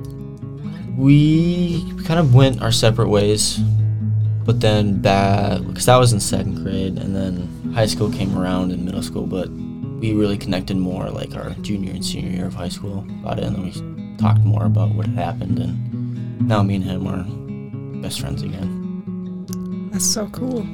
We 0.99 1.89
kind 2.03 2.19
of 2.19 2.35
went 2.35 2.61
our 2.61 2.73
separate 2.73 3.07
ways, 3.07 3.57
but 4.43 4.59
then 4.59 4.99
back 5.01 5.61
because 5.65 5.85
that 5.85 5.95
was 5.95 6.11
in 6.11 6.19
second 6.19 6.61
grade, 6.61 6.97
and 6.97 7.15
then 7.15 7.71
high 7.73 7.85
school 7.85 8.11
came 8.11 8.37
around 8.37 8.73
in 8.73 8.83
middle 8.83 9.01
school. 9.01 9.25
But 9.25 9.49
we 9.49 10.11
really 10.11 10.37
connected 10.37 10.75
more 10.75 11.09
like 11.09 11.37
our 11.37 11.51
junior 11.61 11.93
and 11.93 12.03
senior 12.05 12.31
year 12.31 12.47
of 12.47 12.53
high 12.53 12.67
school 12.67 13.05
about 13.21 13.39
it, 13.39 13.45
and 13.45 13.55
then 13.55 13.63
we 13.63 14.17
talked 14.17 14.41
more 14.41 14.65
about 14.65 14.93
what 14.93 15.05
had 15.05 15.15
happened, 15.15 15.59
and 15.59 16.45
now 16.45 16.61
me 16.63 16.75
and 16.75 16.83
him 16.83 17.07
are 17.07 17.23
best 18.01 18.19
friends 18.19 18.41
again. 18.41 19.89
That's 19.93 20.05
so 20.05 20.27
cool. 20.27 20.67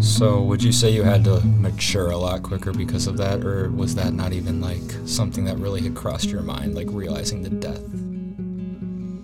So, 0.00 0.42
would 0.42 0.64
you 0.64 0.72
say 0.72 0.90
you 0.90 1.04
had 1.04 1.22
to 1.24 1.40
mature 1.46 2.10
a 2.10 2.16
lot 2.16 2.42
quicker 2.42 2.72
because 2.72 3.06
of 3.06 3.16
that, 3.18 3.44
or 3.44 3.70
was 3.70 3.94
that 3.94 4.14
not 4.14 4.32
even 4.32 4.60
like 4.60 4.82
something 5.04 5.44
that 5.44 5.58
really 5.58 5.82
had 5.82 5.94
crossed 5.94 6.28
your 6.28 6.42
mind, 6.42 6.74
like 6.74 6.88
realizing 6.90 7.44
the 7.44 7.50
death? 7.50 7.95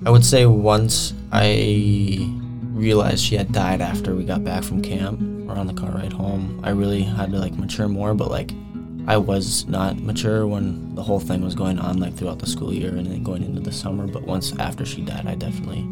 I 0.05 0.11
would 0.11 0.25
say 0.25 0.47
once 0.47 1.15
I 1.31 2.29
realized 2.73 3.25
she 3.25 3.37
had 3.37 3.53
died 3.53 3.81
after 3.81 4.15
we 4.15 4.25
got 4.25 4.43
back 4.43 4.65
from 4.65 4.83
camp 4.83 5.21
or 5.49 5.57
on 5.57 5.69
the 5.69 5.75
car 5.75 5.93
ride 5.93 6.13
home, 6.13 6.61
I 6.65 6.71
really 6.71 7.03
had 7.03 7.31
to 7.31 7.39
like 7.39 7.55
mature 7.55 7.87
more. 7.87 8.13
But 8.13 8.31
like 8.31 8.53
I 9.07 9.17
was 9.17 9.67
not 9.69 10.01
mature 10.01 10.47
when 10.47 10.95
the 10.97 11.03
whole 11.03 11.21
thing 11.21 11.43
was 11.45 11.55
going 11.55 11.79
on, 11.79 11.99
like 11.99 12.15
throughout 12.15 12.41
the 12.41 12.47
school 12.47 12.73
year 12.73 12.97
and 12.97 13.07
then 13.07 13.23
going 13.23 13.45
into 13.45 13.61
the 13.61 13.73
summer. 13.73 14.09
But 14.09 14.23
once 14.23 14.53
after 14.59 14.85
she 14.85 15.03
died, 15.03 15.27
I 15.27 15.37
definitely 15.37 15.83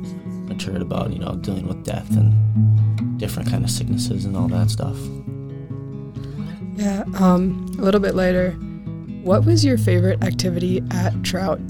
matured 0.49 0.83
about 0.83 1.13
you 1.13 1.21
know 1.21 1.37
dealing 1.37 1.69
with 1.69 1.85
death 1.85 2.11
and 2.17 3.19
different 3.19 3.49
kind 3.49 3.63
of 3.63 3.71
sicknesses 3.71 4.25
and 4.25 4.37
all 4.37 4.49
that 4.49 4.71
stuff. 4.71 4.97
Yeah. 6.75 7.05
Um, 7.19 7.73
a 7.79 7.83
little 7.83 8.01
bit 8.01 8.17
later, 8.17 8.53
what 9.23 9.45
was 9.45 9.65
your 9.65 9.79
favorite 9.79 10.25
activity 10.25 10.83
at 10.91 11.23
Trout? 11.23 11.61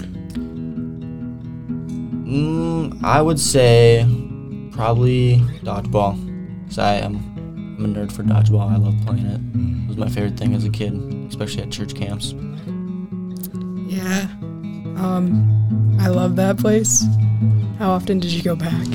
Mm, 2.31 3.03
I 3.03 3.21
would 3.21 3.39
say 3.39 4.05
probably 4.71 5.39
dodgeball. 5.63 6.15
Cause 6.67 6.79
I 6.79 6.93
am 6.95 7.15
I'm 7.77 7.83
a 7.83 7.87
nerd 7.99 8.11
for 8.11 8.23
dodgeball. 8.23 8.71
I 8.71 8.77
love 8.77 8.95
playing 9.05 9.25
it. 9.25 9.41
It 9.83 9.87
was 9.89 9.97
my 9.97 10.07
favorite 10.07 10.37
thing 10.37 10.53
as 10.53 10.63
a 10.63 10.69
kid, 10.69 10.93
especially 11.27 11.63
at 11.63 11.71
church 11.71 11.93
camps. 11.93 12.33
Yeah. 13.91 14.27
Um, 14.95 15.97
I 15.99 16.07
love 16.07 16.37
that 16.37 16.57
place. 16.57 17.03
How 17.79 17.91
often 17.91 18.19
did 18.19 18.31
you 18.31 18.41
go 18.41 18.55
back? 18.55 18.87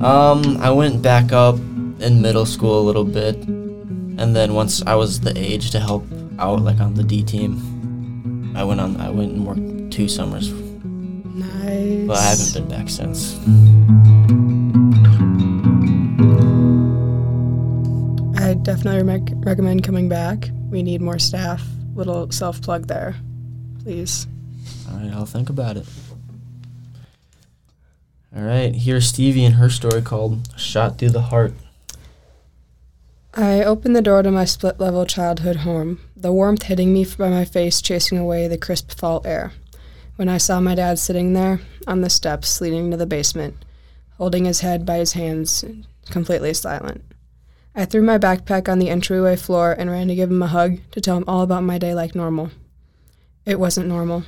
Um, 0.00 0.56
I 0.60 0.70
went 0.70 1.02
back 1.02 1.32
up 1.32 1.56
in 1.56 2.22
middle 2.22 2.46
school 2.46 2.78
a 2.78 2.84
little 2.84 3.04
bit, 3.04 3.36
and 3.36 4.36
then 4.36 4.54
once 4.54 4.82
I 4.86 4.94
was 4.94 5.20
the 5.20 5.36
age 5.36 5.72
to 5.72 5.80
help 5.80 6.06
out, 6.38 6.62
like 6.62 6.78
on 6.78 6.94
the 6.94 7.02
D 7.02 7.24
team, 7.24 8.52
I 8.54 8.62
went 8.62 8.80
on. 8.80 9.00
I 9.00 9.10
went 9.10 9.32
and 9.32 9.46
worked 9.46 9.92
two 9.92 10.06
summers, 10.06 10.52
Nice. 11.70 12.06
but 12.06 12.16
I 12.16 12.22
haven't 12.22 12.54
been 12.54 12.68
back 12.68 12.88
since. 12.88 13.36
I 18.36 18.54
definitely 18.54 19.02
rec- 19.02 19.44
recommend 19.46 19.84
coming 19.84 20.08
back. 20.08 20.50
We 20.70 20.82
need 20.82 21.00
more 21.00 21.18
staff. 21.18 21.62
Little 21.94 22.30
self 22.30 22.60
plug 22.62 22.86
there, 22.86 23.16
please. 23.82 24.26
All 24.88 24.96
right, 24.98 25.12
I'll 25.12 25.26
think 25.26 25.50
about 25.50 25.76
it. 25.76 25.86
All 28.34 28.42
right, 28.42 28.74
here's 28.74 29.08
Stevie 29.08 29.44
and 29.44 29.56
her 29.56 29.68
story 29.68 30.02
called 30.02 30.48
"Shot 30.56 30.98
Through 30.98 31.10
the 31.10 31.22
Heart." 31.22 31.52
I 33.34 33.62
opened 33.62 33.94
the 33.94 34.02
door 34.02 34.22
to 34.22 34.30
my 34.30 34.44
split 34.44 34.80
level 34.80 35.06
childhood 35.06 35.56
home, 35.56 36.00
the 36.16 36.32
warmth 36.32 36.64
hitting 36.64 36.92
me 36.92 37.04
by 37.04 37.28
my 37.28 37.44
face, 37.44 37.80
chasing 37.80 38.18
away 38.18 38.48
the 38.48 38.58
crisp 38.58 38.90
fall 38.92 39.22
air. 39.24 39.52
When 40.20 40.28
I 40.28 40.36
saw 40.36 40.60
my 40.60 40.74
dad 40.74 40.98
sitting 40.98 41.32
there 41.32 41.62
on 41.86 42.02
the 42.02 42.10
steps 42.10 42.60
leading 42.60 42.90
to 42.90 42.98
the 42.98 43.06
basement, 43.06 43.64
holding 44.18 44.44
his 44.44 44.60
head 44.60 44.84
by 44.84 44.98
his 44.98 45.14
hands, 45.14 45.64
completely 46.10 46.52
silent. 46.52 47.02
I 47.74 47.86
threw 47.86 48.02
my 48.02 48.18
backpack 48.18 48.68
on 48.68 48.78
the 48.78 48.90
entryway 48.90 49.36
floor 49.36 49.72
and 49.72 49.90
ran 49.90 50.08
to 50.08 50.14
give 50.14 50.30
him 50.30 50.42
a 50.42 50.46
hug 50.46 50.76
to 50.90 51.00
tell 51.00 51.16
him 51.16 51.24
all 51.26 51.40
about 51.40 51.62
my 51.62 51.78
day 51.78 51.94
like 51.94 52.14
normal. 52.14 52.50
It 53.46 53.58
wasn't 53.58 53.88
normal. 53.88 54.24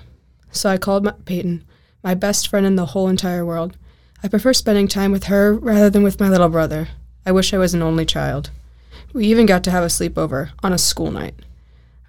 So 0.51 0.71
I 0.71 0.79
called 0.79 1.05
my, 1.05 1.13
Peyton, 1.27 1.63
my 2.03 2.15
best 2.15 2.49
friend 2.49 2.65
in 2.65 2.77
the 2.77 2.87
whole 2.87 3.09
entire 3.09 3.45
world. 3.45 3.77
I 4.23 4.29
prefer 4.29 4.55
spending 4.55 4.89
time 4.89 5.13
with 5.13 5.25
her 5.25 5.53
rather 5.53 5.91
than 5.91 6.03
with 6.03 6.19
my 6.19 6.31
little 6.31 6.49
brother. 6.49 6.89
I 7.27 7.33
wish 7.33 7.53
I 7.53 7.59
was 7.59 7.75
an 7.75 7.83
only 7.83 8.07
child. 8.07 8.51
We 9.13 9.27
even 9.27 9.45
got 9.45 9.63
to 9.65 9.71
have 9.71 9.85
a 9.85 9.89
sleepover 9.89 10.53
on 10.63 10.73
a 10.73 10.79
school 10.79 11.11
night. 11.11 11.35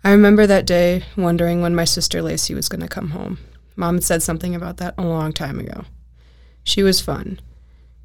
I 0.05 0.11
remember 0.11 0.47
that 0.47 0.65
day 0.65 1.03
wondering 1.17 1.61
when 1.61 1.75
my 1.75 1.83
sister 1.83 2.21
Lacey 2.21 2.55
was 2.55 2.69
going 2.69 2.79
to 2.79 2.87
come 2.87 3.09
home. 3.09 3.39
Mom 3.75 3.95
had 3.95 4.03
said 4.03 4.23
something 4.23 4.55
about 4.55 4.77
that 4.77 4.93
a 4.97 5.03
long 5.03 5.33
time 5.33 5.59
ago. 5.59 5.85
She 6.63 6.83
was 6.83 7.01
fun. 7.01 7.39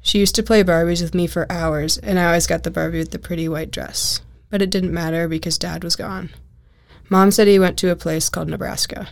She 0.01 0.19
used 0.19 0.35
to 0.35 0.43
play 0.43 0.63
Barbies 0.63 1.01
with 1.01 1.13
me 1.13 1.27
for 1.27 1.51
hours, 1.51 1.97
and 1.97 2.19
I 2.19 2.25
always 2.25 2.47
got 2.47 2.63
the 2.63 2.71
Barbie 2.71 2.99
with 2.99 3.11
the 3.11 3.19
pretty 3.19 3.47
white 3.47 3.71
dress. 3.71 4.21
But 4.49 4.61
it 4.61 4.69
didn't 4.69 4.93
matter 4.93 5.27
because 5.27 5.57
Dad 5.57 5.83
was 5.83 5.95
gone. 5.95 6.29
Mom 7.09 7.31
said 7.31 7.47
he 7.47 7.59
went 7.59 7.77
to 7.79 7.91
a 7.91 7.95
place 7.95 8.29
called 8.29 8.47
Nebraska, 8.47 9.09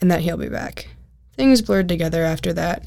and 0.00 0.10
that 0.10 0.20
he'll 0.20 0.36
be 0.36 0.48
back. 0.48 0.88
Things 1.36 1.62
blurred 1.62 1.88
together 1.88 2.22
after 2.24 2.52
that, 2.54 2.86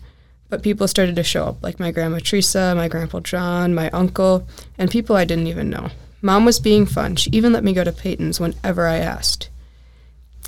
but 0.50 0.64
people 0.64 0.88
started 0.88 1.16
to 1.16 1.24
show 1.24 1.46
up, 1.46 1.64
like 1.64 1.80
my 1.80 1.92
grandma 1.92 2.20
Teresa, 2.20 2.74
my 2.76 2.88
grandpa 2.88 3.20
John, 3.22 3.74
my 3.74 3.90
uncle, 3.92 4.48
and 4.78 4.92
people 4.92 5.16
I 5.16 5.26
didn't 5.26 5.48
even 5.48 5.70
know. 5.70 5.90
Mom 6.22 6.46
was 6.46 6.60
being 6.60 6.86
fun. 6.86 7.16
She 7.16 7.30
even 7.32 7.54
let 7.54 7.64
me 7.64 7.74
go 7.74 7.84
to 7.84 7.92
Peyton's 7.92 8.40
whenever 8.40 8.88
I 8.88 8.98
asked. 8.98 9.50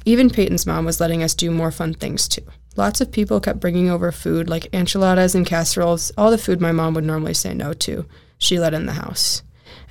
Even 0.06 0.30
Peyton's 0.30 0.66
mom 0.66 0.86
was 0.86 1.00
letting 1.00 1.24
us 1.24 1.34
do 1.34 1.52
more 1.52 1.72
fun 1.72 1.94
things 1.94 2.28
too. 2.28 2.44
Lots 2.76 3.02
of 3.02 3.12
people 3.12 3.40
kept 3.40 3.60
bringing 3.60 3.90
over 3.90 4.12
food 4.12 4.50
like 4.50 4.74
enchiladas 4.74 5.36
and 5.36 5.46
casseroles, 5.46 6.12
all 6.18 6.32
the 6.32 6.38
food 6.38 6.60
my 6.60 6.72
mom 6.72 6.94
would 6.94 7.04
normally 7.04 7.34
say 7.34 7.54
no 7.54 7.74
to. 7.74 8.06
She 8.38 8.60
let 8.60 8.74
in 8.74 8.86
the 8.86 8.94
house. 8.94 9.44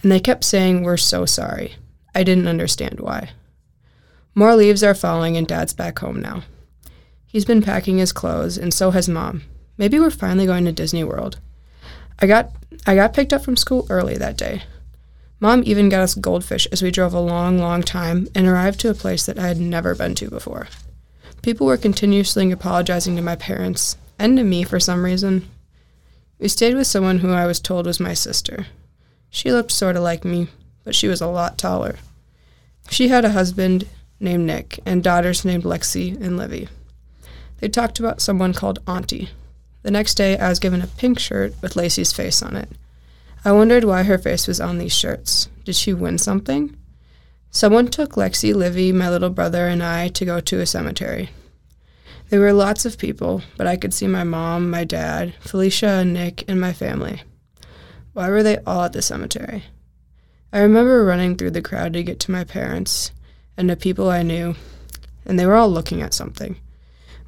And 0.02 0.10
they 0.10 0.20
kept 0.20 0.44
saying, 0.44 0.82
We're 0.82 0.96
so 0.96 1.24
sorry. 1.24 1.76
I 2.14 2.24
didn't 2.24 2.48
understand 2.48 3.00
why. 3.00 3.30
More 4.34 4.56
leaves 4.56 4.82
are 4.82 4.94
falling, 4.94 5.36
and 5.36 5.46
Dad's 5.46 5.72
back 5.72 5.98
home 6.00 6.20
now. 6.20 6.42
He's 7.26 7.44
been 7.44 7.62
packing 7.62 7.98
his 7.98 8.12
clothes, 8.12 8.58
and 8.58 8.74
so 8.74 8.90
has 8.90 9.08
Mom. 9.08 9.42
Maybe 9.78 9.98
we're 9.98 10.10
finally 10.10 10.46
going 10.46 10.64
to 10.66 10.72
Disney 10.72 11.04
World. 11.04 11.38
I 12.18 12.26
got 12.26 12.52
I 12.86 12.94
got 12.94 13.14
picked 13.14 13.32
up 13.32 13.44
from 13.44 13.56
school 13.56 13.86
early 13.88 14.16
that 14.16 14.36
day. 14.36 14.62
Mom 15.42 15.64
even 15.66 15.88
got 15.88 16.02
us 16.02 16.14
goldfish 16.14 16.68
as 16.70 16.82
we 16.82 16.92
drove 16.92 17.12
a 17.12 17.18
long, 17.18 17.58
long 17.58 17.82
time 17.82 18.28
and 18.32 18.46
arrived 18.46 18.78
to 18.78 18.88
a 18.88 18.94
place 18.94 19.26
that 19.26 19.40
I 19.40 19.48
had 19.48 19.58
never 19.58 19.92
been 19.92 20.14
to 20.14 20.30
before. 20.30 20.68
People 21.42 21.66
were 21.66 21.76
continuously 21.76 22.48
apologizing 22.52 23.16
to 23.16 23.22
my 23.22 23.34
parents 23.34 23.96
and 24.20 24.38
to 24.38 24.44
me 24.44 24.62
for 24.62 24.78
some 24.78 25.04
reason. 25.04 25.48
We 26.38 26.46
stayed 26.46 26.76
with 26.76 26.86
someone 26.86 27.18
who 27.18 27.32
I 27.32 27.46
was 27.46 27.58
told 27.58 27.86
was 27.86 27.98
my 27.98 28.14
sister. 28.14 28.68
She 29.30 29.52
looked 29.52 29.72
sort 29.72 29.96
of 29.96 30.04
like 30.04 30.24
me, 30.24 30.46
but 30.84 30.94
she 30.94 31.08
was 31.08 31.20
a 31.20 31.26
lot 31.26 31.58
taller. 31.58 31.96
She 32.88 33.08
had 33.08 33.24
a 33.24 33.30
husband 33.30 33.88
named 34.20 34.46
Nick 34.46 34.78
and 34.86 35.02
daughters 35.02 35.44
named 35.44 35.64
Lexi 35.64 36.14
and 36.24 36.36
Livy. 36.36 36.68
They 37.58 37.68
talked 37.68 37.98
about 37.98 38.20
someone 38.20 38.52
called 38.52 38.78
Auntie. 38.86 39.30
The 39.82 39.90
next 39.90 40.14
day, 40.14 40.38
I 40.38 40.50
was 40.50 40.60
given 40.60 40.82
a 40.82 40.86
pink 40.86 41.18
shirt 41.18 41.52
with 41.60 41.74
Lacey's 41.74 42.12
face 42.12 42.44
on 42.44 42.54
it. 42.54 42.68
I 43.44 43.52
wondered 43.52 43.84
why 43.84 44.04
her 44.04 44.18
face 44.18 44.46
was 44.46 44.60
on 44.60 44.78
these 44.78 44.94
shirts. 44.94 45.48
Did 45.64 45.74
she 45.74 45.92
win 45.92 46.18
something? 46.18 46.76
Someone 47.50 47.88
took 47.88 48.12
Lexi, 48.12 48.54
Livy, 48.54 48.92
my 48.92 49.10
little 49.10 49.30
brother, 49.30 49.66
and 49.66 49.82
I 49.82 50.08
to 50.08 50.24
go 50.24 50.40
to 50.40 50.60
a 50.60 50.66
cemetery. 50.66 51.30
There 52.28 52.40
were 52.40 52.52
lots 52.52 52.86
of 52.86 52.98
people, 52.98 53.42
but 53.56 53.66
I 53.66 53.76
could 53.76 53.92
see 53.92 54.06
my 54.06 54.24
mom, 54.24 54.70
my 54.70 54.84
dad, 54.84 55.34
Felicia, 55.40 56.04
Nick, 56.04 56.48
and 56.48 56.60
my 56.60 56.72
family. 56.72 57.22
Why 58.12 58.30
were 58.30 58.42
they 58.42 58.58
all 58.58 58.84
at 58.84 58.94
the 58.94 59.02
cemetery? 59.02 59.64
I 60.52 60.60
remember 60.60 61.04
running 61.04 61.36
through 61.36 61.50
the 61.50 61.62
crowd 61.62 61.92
to 61.94 62.02
get 62.02 62.20
to 62.20 62.30
my 62.30 62.44
parents 62.44 63.10
and 63.56 63.68
the 63.68 63.76
people 63.76 64.08
I 64.08 64.22
knew, 64.22 64.54
and 65.26 65.38
they 65.38 65.46
were 65.46 65.56
all 65.56 65.68
looking 65.68 66.00
at 66.00 66.14
something. 66.14 66.56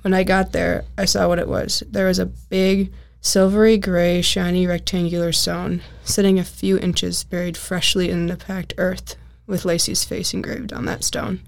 When 0.03 0.15
I 0.15 0.23
got 0.25 0.53
there, 0.53 0.85
I 0.97 1.07
saw 1.07 1.29
what 1.29 1.39
it 1.39 1.49
was. 1.49 1.83
There 1.91 2.07
was 2.07 2.19
a 2.19 2.27
big, 2.27 2.93
silvery 3.25 3.79
gray, 3.79 4.21
shiny 4.21 4.67
rectangular 4.67 5.33
stone 5.33 5.81
sitting 6.05 6.39
a 6.39 6.45
few 6.45 6.79
inches 6.79 7.25
buried 7.25 7.57
freshly 7.57 8.11
in 8.11 8.27
the 8.27 8.37
packed 8.37 8.75
earth 8.77 9.17
with 9.47 9.65
Lacey's 9.65 10.05
face 10.05 10.35
engraved 10.35 10.75
on 10.75 10.85
that 10.85 11.03
stone. 11.03 11.41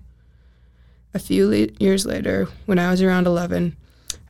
A 1.13 1.19
few 1.19 1.47
le- 1.47 1.69
years 1.79 2.07
later, 2.07 2.49
when 2.65 2.79
I 2.79 2.91
was 2.91 3.03
around 3.03 3.27
11, 3.27 3.77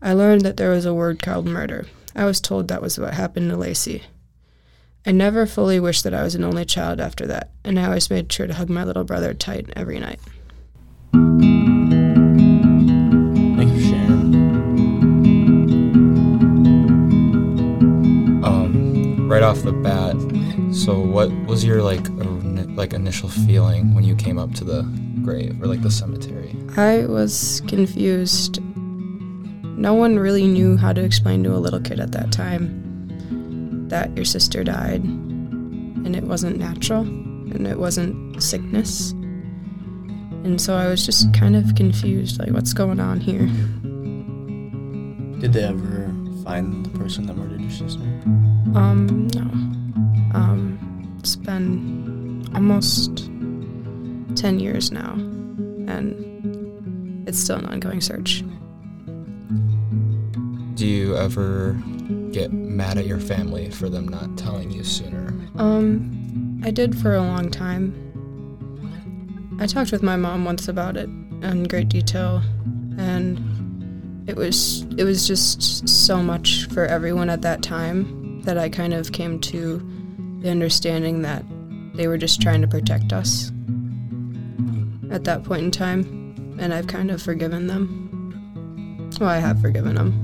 I 0.02 0.12
learned 0.12 0.42
that 0.42 0.56
there 0.56 0.70
was 0.70 0.84
a 0.84 0.92
word 0.92 1.22
called 1.22 1.46
murder. 1.46 1.86
I 2.16 2.24
was 2.24 2.40
told 2.40 2.66
that 2.66 2.82
was 2.82 2.98
what 2.98 3.14
happened 3.14 3.48
to 3.50 3.56
Lacey. 3.56 4.02
I 5.06 5.12
never 5.12 5.46
fully 5.46 5.78
wished 5.78 6.02
that 6.02 6.14
I 6.14 6.24
was 6.24 6.34
an 6.34 6.42
only 6.42 6.64
child 6.64 7.00
after 7.00 7.26
that, 7.28 7.50
and 7.64 7.78
I 7.78 7.86
always 7.86 8.10
made 8.10 8.32
sure 8.32 8.48
to 8.48 8.54
hug 8.54 8.68
my 8.68 8.82
little 8.82 9.04
brother 9.04 9.32
tight 9.34 9.70
every 9.76 10.00
night. 10.00 10.18
Right 19.36 19.42
off 19.42 19.60
the 19.64 19.72
bat, 19.72 20.16
so 20.74 20.98
what 20.98 21.30
was 21.44 21.62
your 21.62 21.82
like 21.82 22.08
like 22.74 22.94
initial 22.94 23.28
feeling 23.28 23.94
when 23.94 24.02
you 24.02 24.16
came 24.16 24.38
up 24.38 24.54
to 24.54 24.64
the 24.64 24.80
grave 25.22 25.62
or 25.62 25.66
like 25.66 25.82
the 25.82 25.90
cemetery? 25.90 26.56
I 26.78 27.04
was 27.04 27.60
confused. 27.68 28.62
No 29.76 29.92
one 29.92 30.18
really 30.18 30.46
knew 30.46 30.78
how 30.78 30.94
to 30.94 31.04
explain 31.04 31.44
to 31.44 31.54
a 31.54 31.60
little 31.60 31.80
kid 31.80 32.00
at 32.00 32.12
that 32.12 32.32
time 32.32 33.88
that 33.90 34.16
your 34.16 34.24
sister 34.24 34.64
died 34.64 35.04
and 35.04 36.16
it 36.16 36.24
wasn't 36.24 36.56
natural 36.56 37.02
and 37.02 37.66
it 37.66 37.78
wasn't 37.78 38.42
sickness. 38.42 39.10
And 40.44 40.58
so 40.58 40.76
I 40.76 40.86
was 40.86 41.04
just 41.04 41.34
kind 41.34 41.56
of 41.56 41.74
confused 41.74 42.38
like, 42.38 42.52
what's 42.52 42.72
going 42.72 43.00
on 43.00 43.20
here? 43.20 43.46
Did 45.40 45.52
they 45.52 45.64
ever 45.64 46.05
find 46.46 46.86
the 46.86 46.96
person 46.96 47.26
that 47.26 47.36
murdered 47.36 47.60
your 47.60 47.70
sister? 47.72 48.04
Um, 48.76 49.26
no. 49.34 49.42
Um, 50.38 51.16
it's 51.18 51.34
been 51.34 52.48
almost 52.54 53.26
10 54.36 54.60
years 54.60 54.92
now, 54.92 55.14
and 55.88 57.26
it's 57.28 57.40
still 57.40 57.56
an 57.56 57.66
ongoing 57.66 58.00
search. 58.00 58.44
Do 60.76 60.86
you 60.86 61.16
ever 61.16 61.72
get 62.30 62.52
mad 62.52 62.96
at 62.96 63.06
your 63.06 63.18
family 63.18 63.68
for 63.72 63.88
them 63.88 64.06
not 64.06 64.38
telling 64.38 64.70
you 64.70 64.84
sooner? 64.84 65.34
Um, 65.56 66.60
I 66.62 66.70
did 66.70 66.96
for 66.96 67.16
a 67.16 67.22
long 67.22 67.50
time. 67.50 67.92
I 69.58 69.66
talked 69.66 69.90
with 69.90 70.04
my 70.04 70.14
mom 70.14 70.44
once 70.44 70.68
about 70.68 70.96
it 70.96 71.08
in 71.42 71.64
great 71.64 71.88
detail, 71.88 72.40
and 72.98 73.55
it 74.26 74.36
was 74.36 74.82
it 74.96 75.04
was 75.04 75.26
just 75.26 75.88
so 75.88 76.22
much 76.22 76.66
for 76.68 76.84
everyone 76.86 77.30
at 77.30 77.42
that 77.42 77.62
time 77.62 78.42
that 78.42 78.58
I 78.58 78.68
kind 78.68 78.92
of 78.94 79.12
came 79.12 79.40
to 79.40 79.78
the 80.40 80.50
understanding 80.50 81.22
that 81.22 81.44
they 81.94 82.08
were 82.08 82.18
just 82.18 82.40
trying 82.40 82.60
to 82.60 82.68
protect 82.68 83.12
us 83.12 83.50
at 85.10 85.24
that 85.24 85.44
point 85.44 85.62
in 85.62 85.70
time, 85.70 86.56
and 86.58 86.74
I've 86.74 86.86
kind 86.86 87.10
of 87.10 87.22
forgiven 87.22 87.66
them. 87.66 89.10
Well, 89.20 89.30
I 89.30 89.38
have 89.38 89.60
forgiven 89.60 89.94
them. 89.94 90.22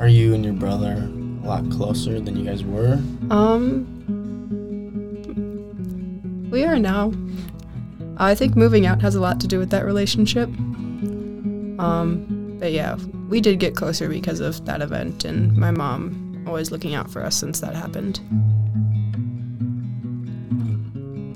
Are 0.00 0.08
you 0.08 0.34
and 0.34 0.44
your 0.44 0.54
brother 0.54 1.08
a 1.42 1.46
lot 1.46 1.70
closer 1.70 2.20
than 2.20 2.36
you 2.36 2.44
guys 2.44 2.64
were? 2.64 2.94
Um, 3.30 3.86
we 6.50 6.64
are 6.64 6.78
now. 6.78 7.12
I 8.16 8.34
think 8.34 8.56
moving 8.56 8.86
out 8.86 9.02
has 9.02 9.14
a 9.14 9.20
lot 9.20 9.40
to 9.40 9.46
do 9.46 9.58
with 9.58 9.70
that 9.70 9.84
relationship. 9.84 10.48
Um, 11.84 12.56
but 12.60 12.72
yeah, 12.72 12.96
we 13.28 13.40
did 13.40 13.58
get 13.58 13.74
closer 13.74 14.08
because 14.08 14.40
of 14.40 14.64
that 14.66 14.82
event, 14.82 15.24
and 15.24 15.56
my 15.56 15.70
mom 15.70 16.44
always 16.46 16.70
looking 16.70 16.94
out 16.94 17.10
for 17.10 17.22
us 17.24 17.36
since 17.36 17.60
that 17.60 17.74
happened. 17.74 18.20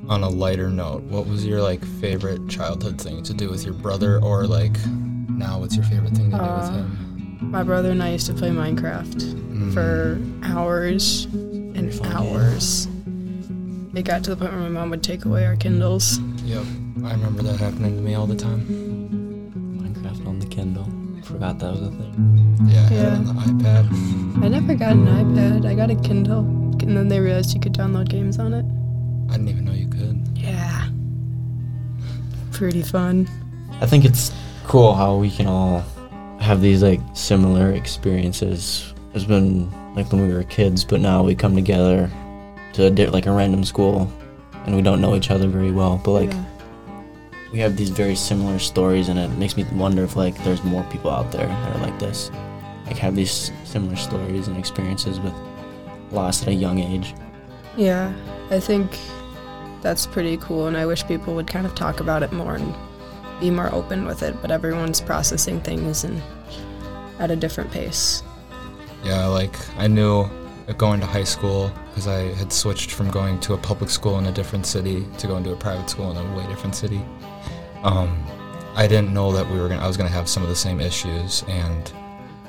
On 0.08 0.22
a 0.22 0.28
lighter 0.28 0.68
note, 0.68 1.02
what 1.04 1.26
was 1.26 1.46
your 1.46 1.62
like 1.62 1.82
favorite 2.00 2.46
childhood 2.48 3.00
thing 3.00 3.22
to 3.22 3.32
do 3.32 3.48
with 3.50 3.64
your 3.64 3.72
brother, 3.74 4.18
or 4.22 4.46
like 4.46 4.76
now, 5.30 5.58
what's 5.60 5.74
your 5.76 5.84
favorite 5.86 6.12
thing 6.12 6.30
to 6.30 6.36
do 6.36 6.42
with 6.42 6.50
Uh, 6.50 6.72
him? 6.72 7.38
My 7.40 7.62
brother 7.62 7.90
and 7.90 8.02
I 8.02 8.10
used 8.12 8.26
to 8.26 8.34
play 8.34 8.50
Minecraft 8.50 9.22
Mm. 9.54 9.72
for 9.72 10.18
hours 10.42 11.26
and 11.32 11.90
game. 11.90 12.04
hours. 12.12 12.86
It 13.94 14.02
got 14.04 14.24
to 14.24 14.30
the 14.30 14.36
point 14.36 14.52
where 14.52 14.60
my 14.62 14.68
mom 14.68 14.90
would 14.90 15.02
take 15.02 15.24
away 15.24 15.46
our 15.46 15.56
Kindles. 15.56 16.18
Yep, 16.44 16.64
I 17.04 17.12
remember 17.12 17.42
that 17.44 17.58
happening 17.60 17.96
to 17.96 18.02
me 18.02 18.14
all 18.14 18.26
the 18.26 18.34
time. 18.36 18.66
Minecraft 20.54 20.75
Kindle. 20.75 20.88
Forgot 21.25 21.58
that 21.61 21.70
was 21.73 21.80
a 21.82 21.90
thing. 21.90 22.58
Yeah, 22.68 22.80
I 22.80 22.82
had 22.82 22.92
it 22.92 22.96
Yeah. 22.96 23.16
on 23.16 23.25
the 23.25 23.64
iPad. 23.64 24.44
I 24.44 24.49
never 24.49 24.75
got 24.75 24.92
an 24.92 25.06
iPad. 25.06 25.66
I 25.66 25.75
got 25.75 25.90
a 25.90 25.96
Kindle, 25.96 26.40
and 26.40 26.96
then 26.96 27.08
they 27.08 27.20
realized 27.20 27.54
you 27.54 27.61
could 27.61 27.73
download 27.73 28.08
games 28.08 28.38
on 28.38 28.52
it. 28.52 28.64
I 29.30 29.32
didn't 29.37 29.49
even 29.49 29.64
know 29.64 29.73
you 29.73 29.88
could. 29.88 30.20
Yeah. 30.34 30.88
Pretty 32.52 32.82
fun. 32.82 33.28
I 33.80 33.87
think 33.87 34.04
it's 34.04 34.32
cool 34.66 34.94
how 34.94 35.16
we 35.16 35.30
can 35.30 35.46
all 35.46 35.82
have 36.40 36.61
these 36.61 36.82
like 36.82 37.00
similar 37.14 37.73
experiences. 37.73 38.92
It's 39.14 39.25
been 39.25 39.70
like 39.96 40.12
when 40.12 40.26
we 40.28 40.34
were 40.34 40.42
kids, 40.44 40.84
but 40.84 41.00
now 41.00 41.23
we 41.23 41.34
come 41.34 41.54
together 41.54 42.11
to 42.75 42.88
a 42.88 43.11
like 43.11 43.26
a 43.26 43.32
random 43.32 43.64
school, 43.64 44.11
and 44.66 44.76
we 44.76 44.82
don't 44.82 45.00
know 45.00 45.14
each 45.16 45.30
other 45.30 45.49
very 45.49 45.70
well. 45.73 46.00
But 46.04 46.11
like 46.12 46.32
Yeah. 46.32 46.44
We 47.54 47.61
have 47.61 47.76
these 47.76 47.90
very 47.90 48.16
similar 48.16 48.58
stories, 48.58 49.08
and 49.08 49.16
it 49.16 49.28
makes 49.38 49.56
me 49.56 49.62
wonder 49.75 50.02
if 50.02 50.16
like 50.16 50.37
there's 50.42 50.64
more 50.64 50.82
people 50.90 51.08
out 51.08 51.30
there 51.30 51.46
that 51.46 51.76
are 51.76 51.78
like 51.78 51.96
this, 52.00 52.32
like 52.84 52.96
have 52.96 53.14
these 53.14 53.52
similar 53.62 53.94
stories 53.94 54.49
and 54.49 54.56
experiences 54.56 55.20
with 55.20 55.32
loss 56.11 56.42
at 56.42 56.49
a 56.49 56.52
young 56.52 56.80
age. 56.80 57.14
Yeah, 57.76 58.12
I 58.50 58.58
think 58.58 58.99
that's 59.82 60.04
pretty 60.04 60.37
cool, 60.38 60.66
and 60.66 60.76
I 60.76 60.84
wish 60.84 61.06
people 61.06 61.37
would 61.37 61.46
kind 61.46 61.64
of 61.64 61.76
talk 61.76 62.00
about 62.00 62.25
it 62.25 62.32
more 62.32 62.56
and 62.56 62.75
be 63.38 63.52
more 63.52 63.73
open 63.73 64.04
with 64.04 64.25
it. 64.25 64.34
But 64.42 64.50
everyone's 64.50 65.00
processing 65.00 65.61
things 65.61 66.02
and 66.02 66.20
at 67.20 67.30
a 67.30 67.37
different 67.37 67.70
pace. 67.70 68.25
Yeah, 69.04 69.26
like 69.26 69.56
I 69.78 69.87
knew 69.87 70.28
going 70.76 70.99
to 70.99 71.06
high 71.06 71.23
school 71.23 71.70
because 71.90 72.08
I 72.08 72.34
had 72.34 72.52
switched 72.52 72.90
from 72.90 73.12
going 73.12 73.38
to 73.40 73.54
a 73.54 73.58
public 73.58 73.90
school 73.90 74.18
in 74.18 74.26
a 74.26 74.32
different 74.32 74.66
city 74.66 75.06
to 75.19 75.28
going 75.28 75.45
to 75.45 75.52
a 75.52 75.56
private 75.56 75.88
school 75.88 76.10
in 76.10 76.17
a 76.17 76.36
way 76.36 76.45
different 76.49 76.75
city. 76.75 77.00
Um, 77.84 78.20
I 78.75 78.86
didn't 78.88 79.12
know 79.14 79.30
that 79.32 79.49
we 79.49 79.60
were 79.60 79.68
gonna. 79.68 79.82
I 79.82 79.86
was 79.86 79.97
gonna 79.97 80.08
have 80.10 80.28
some 80.28 80.42
of 80.42 80.49
the 80.49 80.56
same 80.56 80.80
issues, 80.80 81.44
and 81.49 81.88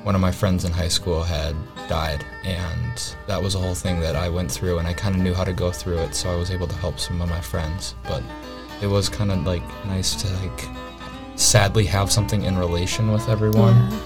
one 0.04 0.16
of 0.16 0.22
my 0.22 0.32
friends 0.32 0.66
in 0.66 0.72
high 0.72 0.88
school 0.88 1.22
had 1.24 1.56
died, 1.88 2.26
and 2.44 3.16
that 3.28 3.42
was 3.42 3.54
a 3.56 3.60
whole 3.60 3.76
thing 3.76 4.00
that 4.00 4.16
I 4.16 4.30
went 4.30 4.50
through, 4.52 4.80
and 4.80 4.88
I 4.88 4.94
kind 4.94 5.16
of 5.16 5.22
knew 5.22 5.34
how 5.34 5.44
to 5.44 5.54
go 5.54 5.72
through 5.72 5.98
it, 6.00 6.16
so 6.16 6.32
I 6.32 6.36
was 6.36 6.50
able 6.52 6.68
to 6.68 6.76
help 6.76 7.00
some 7.00 7.22
of 7.22 7.30
my 7.30 7.42
friends. 7.42 7.96
But 8.04 8.24
it 8.82 8.88
was 8.88 9.08
kind 9.10 9.32
of 9.32 9.46
like 9.46 9.64
nice 9.86 10.16
to 10.24 10.28
like 10.42 10.66
sadly 11.36 11.86
have 11.86 12.12
something 12.12 12.44
in 12.44 12.58
relation 12.58 13.12
with 13.12 13.28
everyone 13.28 13.74
Yeah. 13.76 14.00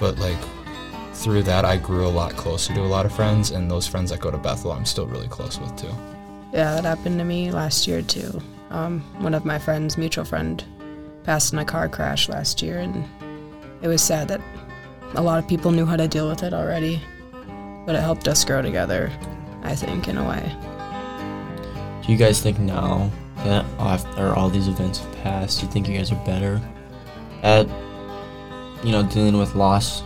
but 0.00 0.18
like 0.18 0.38
through 1.12 1.42
that 1.44 1.64
I 1.64 1.76
grew 1.76 2.06
a 2.06 2.10
lot 2.10 2.32
closer 2.36 2.74
to 2.74 2.80
a 2.80 2.82
lot 2.86 3.06
of 3.06 3.12
friends 3.14 3.52
and 3.52 3.70
those 3.70 3.86
friends 3.86 4.10
that 4.10 4.18
go 4.20 4.30
to 4.32 4.36
Bethel 4.38 4.72
I'm 4.72 4.84
still 4.84 5.06
really 5.06 5.28
close 5.28 5.60
with 5.60 5.76
too. 5.76 5.92
Yeah, 6.52 6.74
that 6.74 6.84
happened 6.84 7.18
to 7.18 7.24
me 7.24 7.50
last 7.52 7.86
year 7.86 8.02
too. 8.02 8.40
Um, 8.70 9.00
one 9.18 9.32
of 9.34 9.44
my 9.44 9.58
friends, 9.60 9.96
mutual 9.98 10.24
friend, 10.24 10.64
passed 11.24 11.52
in 11.52 11.58
a 11.58 11.64
car 11.64 11.88
crash 11.88 12.28
last 12.28 12.62
year, 12.62 12.78
and 12.78 13.04
it 13.82 13.88
was 13.88 14.02
sad 14.02 14.28
that 14.28 14.40
a 15.14 15.22
lot 15.22 15.38
of 15.38 15.48
people 15.48 15.70
knew 15.70 15.86
how 15.86 15.96
to 15.96 16.08
deal 16.08 16.28
with 16.28 16.42
it 16.42 16.54
already, 16.54 17.00
but 17.86 17.94
it 17.94 18.00
helped 18.00 18.28
us 18.28 18.44
grow 18.44 18.62
together. 18.62 19.12
I 19.64 19.76
think 19.76 20.08
in 20.08 20.18
a 20.18 20.28
way. 20.28 20.42
Do 22.04 22.10
you 22.10 22.18
guys 22.18 22.40
think 22.40 22.58
now 22.58 23.10
that 23.44 23.64
after 23.78 24.34
all 24.34 24.50
these 24.50 24.66
events 24.66 24.98
have 24.98 25.14
passed, 25.22 25.60
do 25.60 25.66
you 25.66 25.72
think 25.72 25.88
you 25.88 25.96
guys 25.96 26.10
are 26.10 26.24
better 26.26 26.60
at, 27.44 27.68
you 28.84 28.90
know, 28.90 29.04
dealing 29.04 29.38
with 29.38 29.54
loss, 29.54 30.02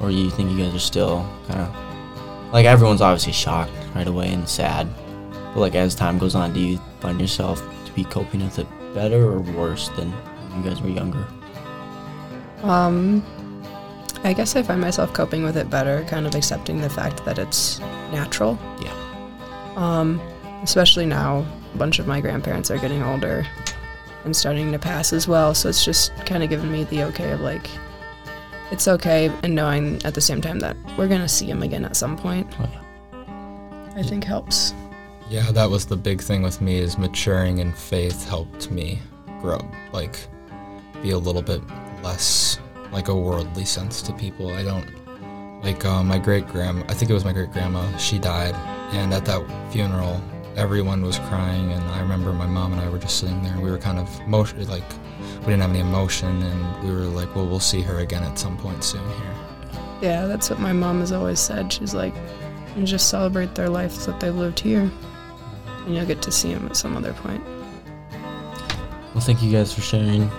or 0.00 0.10
you 0.10 0.30
think 0.30 0.52
you 0.52 0.58
guys 0.64 0.72
are 0.74 0.78
still 0.78 1.28
kind 1.48 1.60
of 1.60 2.52
like 2.52 2.64
everyone's 2.64 3.00
obviously 3.00 3.32
shocked 3.32 3.72
right 3.94 4.06
away 4.06 4.32
and 4.32 4.48
sad, 4.48 4.86
but 5.52 5.60
like 5.60 5.74
as 5.74 5.96
time 5.96 6.16
goes 6.18 6.36
on, 6.36 6.52
do 6.52 6.60
you 6.60 6.78
find 7.00 7.20
yourself 7.20 7.60
to 7.86 7.92
be 7.92 8.04
coping 8.04 8.42
with 8.44 8.60
it 8.60 8.66
better 8.94 9.24
or 9.30 9.40
worse 9.40 9.88
than 9.90 10.10
when 10.12 10.64
you 10.64 10.70
guys 10.70 10.80
were 10.82 10.88
younger? 10.88 11.26
Um, 12.62 13.24
I 14.22 14.32
guess 14.32 14.54
I 14.56 14.62
find 14.62 14.80
myself 14.80 15.12
coping 15.14 15.42
with 15.44 15.56
it 15.56 15.70
better, 15.70 16.04
kind 16.04 16.26
of 16.26 16.34
accepting 16.34 16.80
the 16.80 16.90
fact 16.90 17.24
that 17.24 17.38
it's 17.38 17.78
natural. 18.12 18.58
Yeah. 18.80 18.94
Um, 19.76 20.20
especially 20.62 21.06
now, 21.06 21.46
a 21.74 21.78
bunch 21.78 21.98
of 21.98 22.06
my 22.06 22.20
grandparents 22.20 22.70
are 22.70 22.78
getting 22.78 23.02
older 23.02 23.46
and 24.24 24.36
starting 24.36 24.70
to 24.72 24.78
pass 24.78 25.12
as 25.14 25.26
well, 25.26 25.54
so 25.54 25.68
it's 25.68 25.84
just 25.84 26.14
kind 26.26 26.42
of 26.42 26.50
giving 26.50 26.70
me 26.70 26.84
the 26.84 27.04
okay 27.04 27.30
of 27.30 27.40
like, 27.40 27.70
it's 28.70 28.86
okay, 28.86 29.32
and 29.42 29.54
knowing 29.54 30.00
at 30.04 30.14
the 30.14 30.20
same 30.20 30.40
time 30.42 30.58
that 30.60 30.76
we're 30.98 31.08
gonna 31.08 31.28
see 31.28 31.46
him 31.46 31.62
again 31.62 31.84
at 31.84 31.96
some 31.96 32.16
point. 32.16 32.46
Oh, 32.60 32.68
yeah. 32.70 33.94
I 33.96 34.02
think 34.02 34.24
helps. 34.24 34.74
Yeah, 35.30 35.52
that 35.52 35.70
was 35.70 35.86
the 35.86 35.96
big 35.96 36.20
thing 36.20 36.42
with 36.42 36.60
me 36.60 36.78
is 36.78 36.98
maturing 36.98 37.58
in 37.58 37.72
faith 37.72 38.28
helped 38.28 38.68
me 38.72 39.00
grow, 39.40 39.60
like 39.92 40.18
be 41.04 41.12
a 41.12 41.18
little 41.18 41.40
bit 41.40 41.62
less 42.02 42.58
like 42.90 43.06
a 43.06 43.14
worldly 43.14 43.64
sense 43.64 44.02
to 44.02 44.12
people. 44.12 44.52
I 44.52 44.64
don't 44.64 44.90
like 45.62 45.84
uh, 45.84 46.02
my 46.02 46.18
great 46.18 46.48
grandma. 46.48 46.84
I 46.88 46.94
think 46.94 47.12
it 47.12 47.14
was 47.14 47.24
my 47.24 47.32
great 47.32 47.52
grandma. 47.52 47.96
She 47.96 48.18
died, 48.18 48.56
and 48.92 49.14
at 49.14 49.24
that 49.26 49.70
funeral, 49.70 50.20
everyone 50.56 51.00
was 51.02 51.20
crying, 51.20 51.70
and 51.70 51.84
I 51.90 52.00
remember 52.00 52.32
my 52.32 52.46
mom 52.46 52.72
and 52.72 52.80
I 52.80 52.88
were 52.88 52.98
just 52.98 53.20
sitting 53.20 53.40
there. 53.44 53.52
and 53.52 53.62
We 53.62 53.70
were 53.70 53.78
kind 53.78 54.00
of 54.00 54.26
motion 54.26 54.66
like 54.66 54.82
we 55.42 55.46
didn't 55.46 55.60
have 55.60 55.70
any 55.70 55.78
emotion, 55.78 56.42
and 56.42 56.82
we 56.84 56.92
were 56.92 57.06
like, 57.06 57.32
well, 57.36 57.46
we'll 57.46 57.60
see 57.60 57.82
her 57.82 58.00
again 58.00 58.24
at 58.24 58.36
some 58.36 58.56
point 58.56 58.82
soon 58.82 59.08
here. 59.08 59.34
Yeah, 60.02 60.26
that's 60.26 60.50
what 60.50 60.58
my 60.58 60.72
mom 60.72 60.98
has 60.98 61.12
always 61.12 61.38
said. 61.38 61.72
She's 61.72 61.94
like, 61.94 62.14
you 62.76 62.82
just 62.82 63.08
celebrate 63.08 63.54
their 63.54 63.68
life 63.68 64.06
that 64.06 64.18
they 64.18 64.30
lived 64.30 64.58
here, 64.58 64.90
and 65.90 65.96
you'll 65.96 66.06
get 66.06 66.22
to 66.22 66.30
see 66.30 66.50
him 66.50 66.66
at 66.66 66.76
some 66.76 66.96
other 66.96 67.12
point. 67.12 67.42
Well, 69.12 69.20
thank 69.20 69.42
you 69.42 69.50
guys 69.50 69.74
for 69.74 69.80
sharing. 69.80 70.30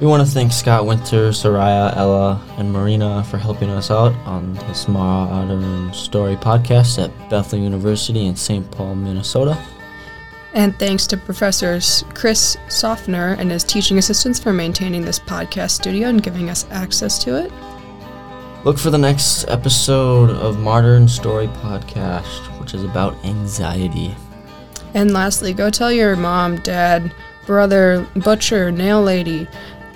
We 0.00 0.06
want 0.06 0.26
to 0.26 0.32
thank 0.32 0.52
Scott 0.52 0.86
Winter, 0.86 1.28
Soraya, 1.28 1.94
Ella, 1.94 2.42
and 2.56 2.72
Marina 2.72 3.22
for 3.24 3.36
helping 3.36 3.68
us 3.68 3.90
out 3.90 4.14
on 4.24 4.54
this 4.54 4.88
Modern 4.88 5.92
Story 5.92 6.36
podcast 6.36 7.02
at 7.02 7.10
Bethel 7.28 7.58
University 7.58 8.24
in 8.24 8.34
St. 8.34 8.68
Paul, 8.70 8.94
Minnesota. 8.94 9.62
And 10.54 10.76
thanks 10.78 11.06
to 11.08 11.18
Professors 11.18 12.02
Chris 12.14 12.56
Softner 12.68 13.38
and 13.38 13.50
his 13.50 13.62
teaching 13.62 13.98
assistants 13.98 14.40
for 14.40 14.54
maintaining 14.54 15.02
this 15.02 15.18
podcast 15.18 15.72
studio 15.72 16.08
and 16.08 16.22
giving 16.22 16.48
us 16.48 16.66
access 16.70 17.22
to 17.24 17.36
it. 17.36 17.52
Look 18.62 18.78
for 18.78 18.90
the 18.90 18.98
next 18.98 19.48
episode 19.48 20.28
of 20.28 20.58
Modern 20.58 21.08
Story 21.08 21.46
podcast, 21.46 22.60
which 22.60 22.74
is 22.74 22.84
about 22.84 23.14
anxiety. 23.24 24.14
And 24.92 25.14
lastly, 25.14 25.54
go 25.54 25.70
tell 25.70 25.90
your 25.90 26.14
mom, 26.14 26.56
dad, 26.56 27.14
brother, 27.46 28.06
butcher, 28.16 28.70
nail 28.70 29.02
lady, 29.02 29.48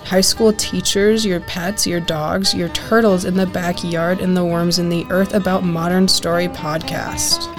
high 0.05 0.23
school 0.23 0.51
teachers, 0.55 1.27
your 1.27 1.41
pets, 1.41 1.87
your 1.87 2.01
dogs, 2.01 2.55
your 2.55 2.71
turtles 2.71 3.27
in 3.27 3.35
the 3.35 3.47
backyard, 3.47 4.21
and 4.21 4.35
the 4.35 4.47
worms 4.47 4.79
in 4.79 4.89
the 4.89 5.05
earth 5.11 5.35
about 5.35 5.63
Modern 5.63 6.09
Story 6.09 6.49
podcast. 6.49 7.51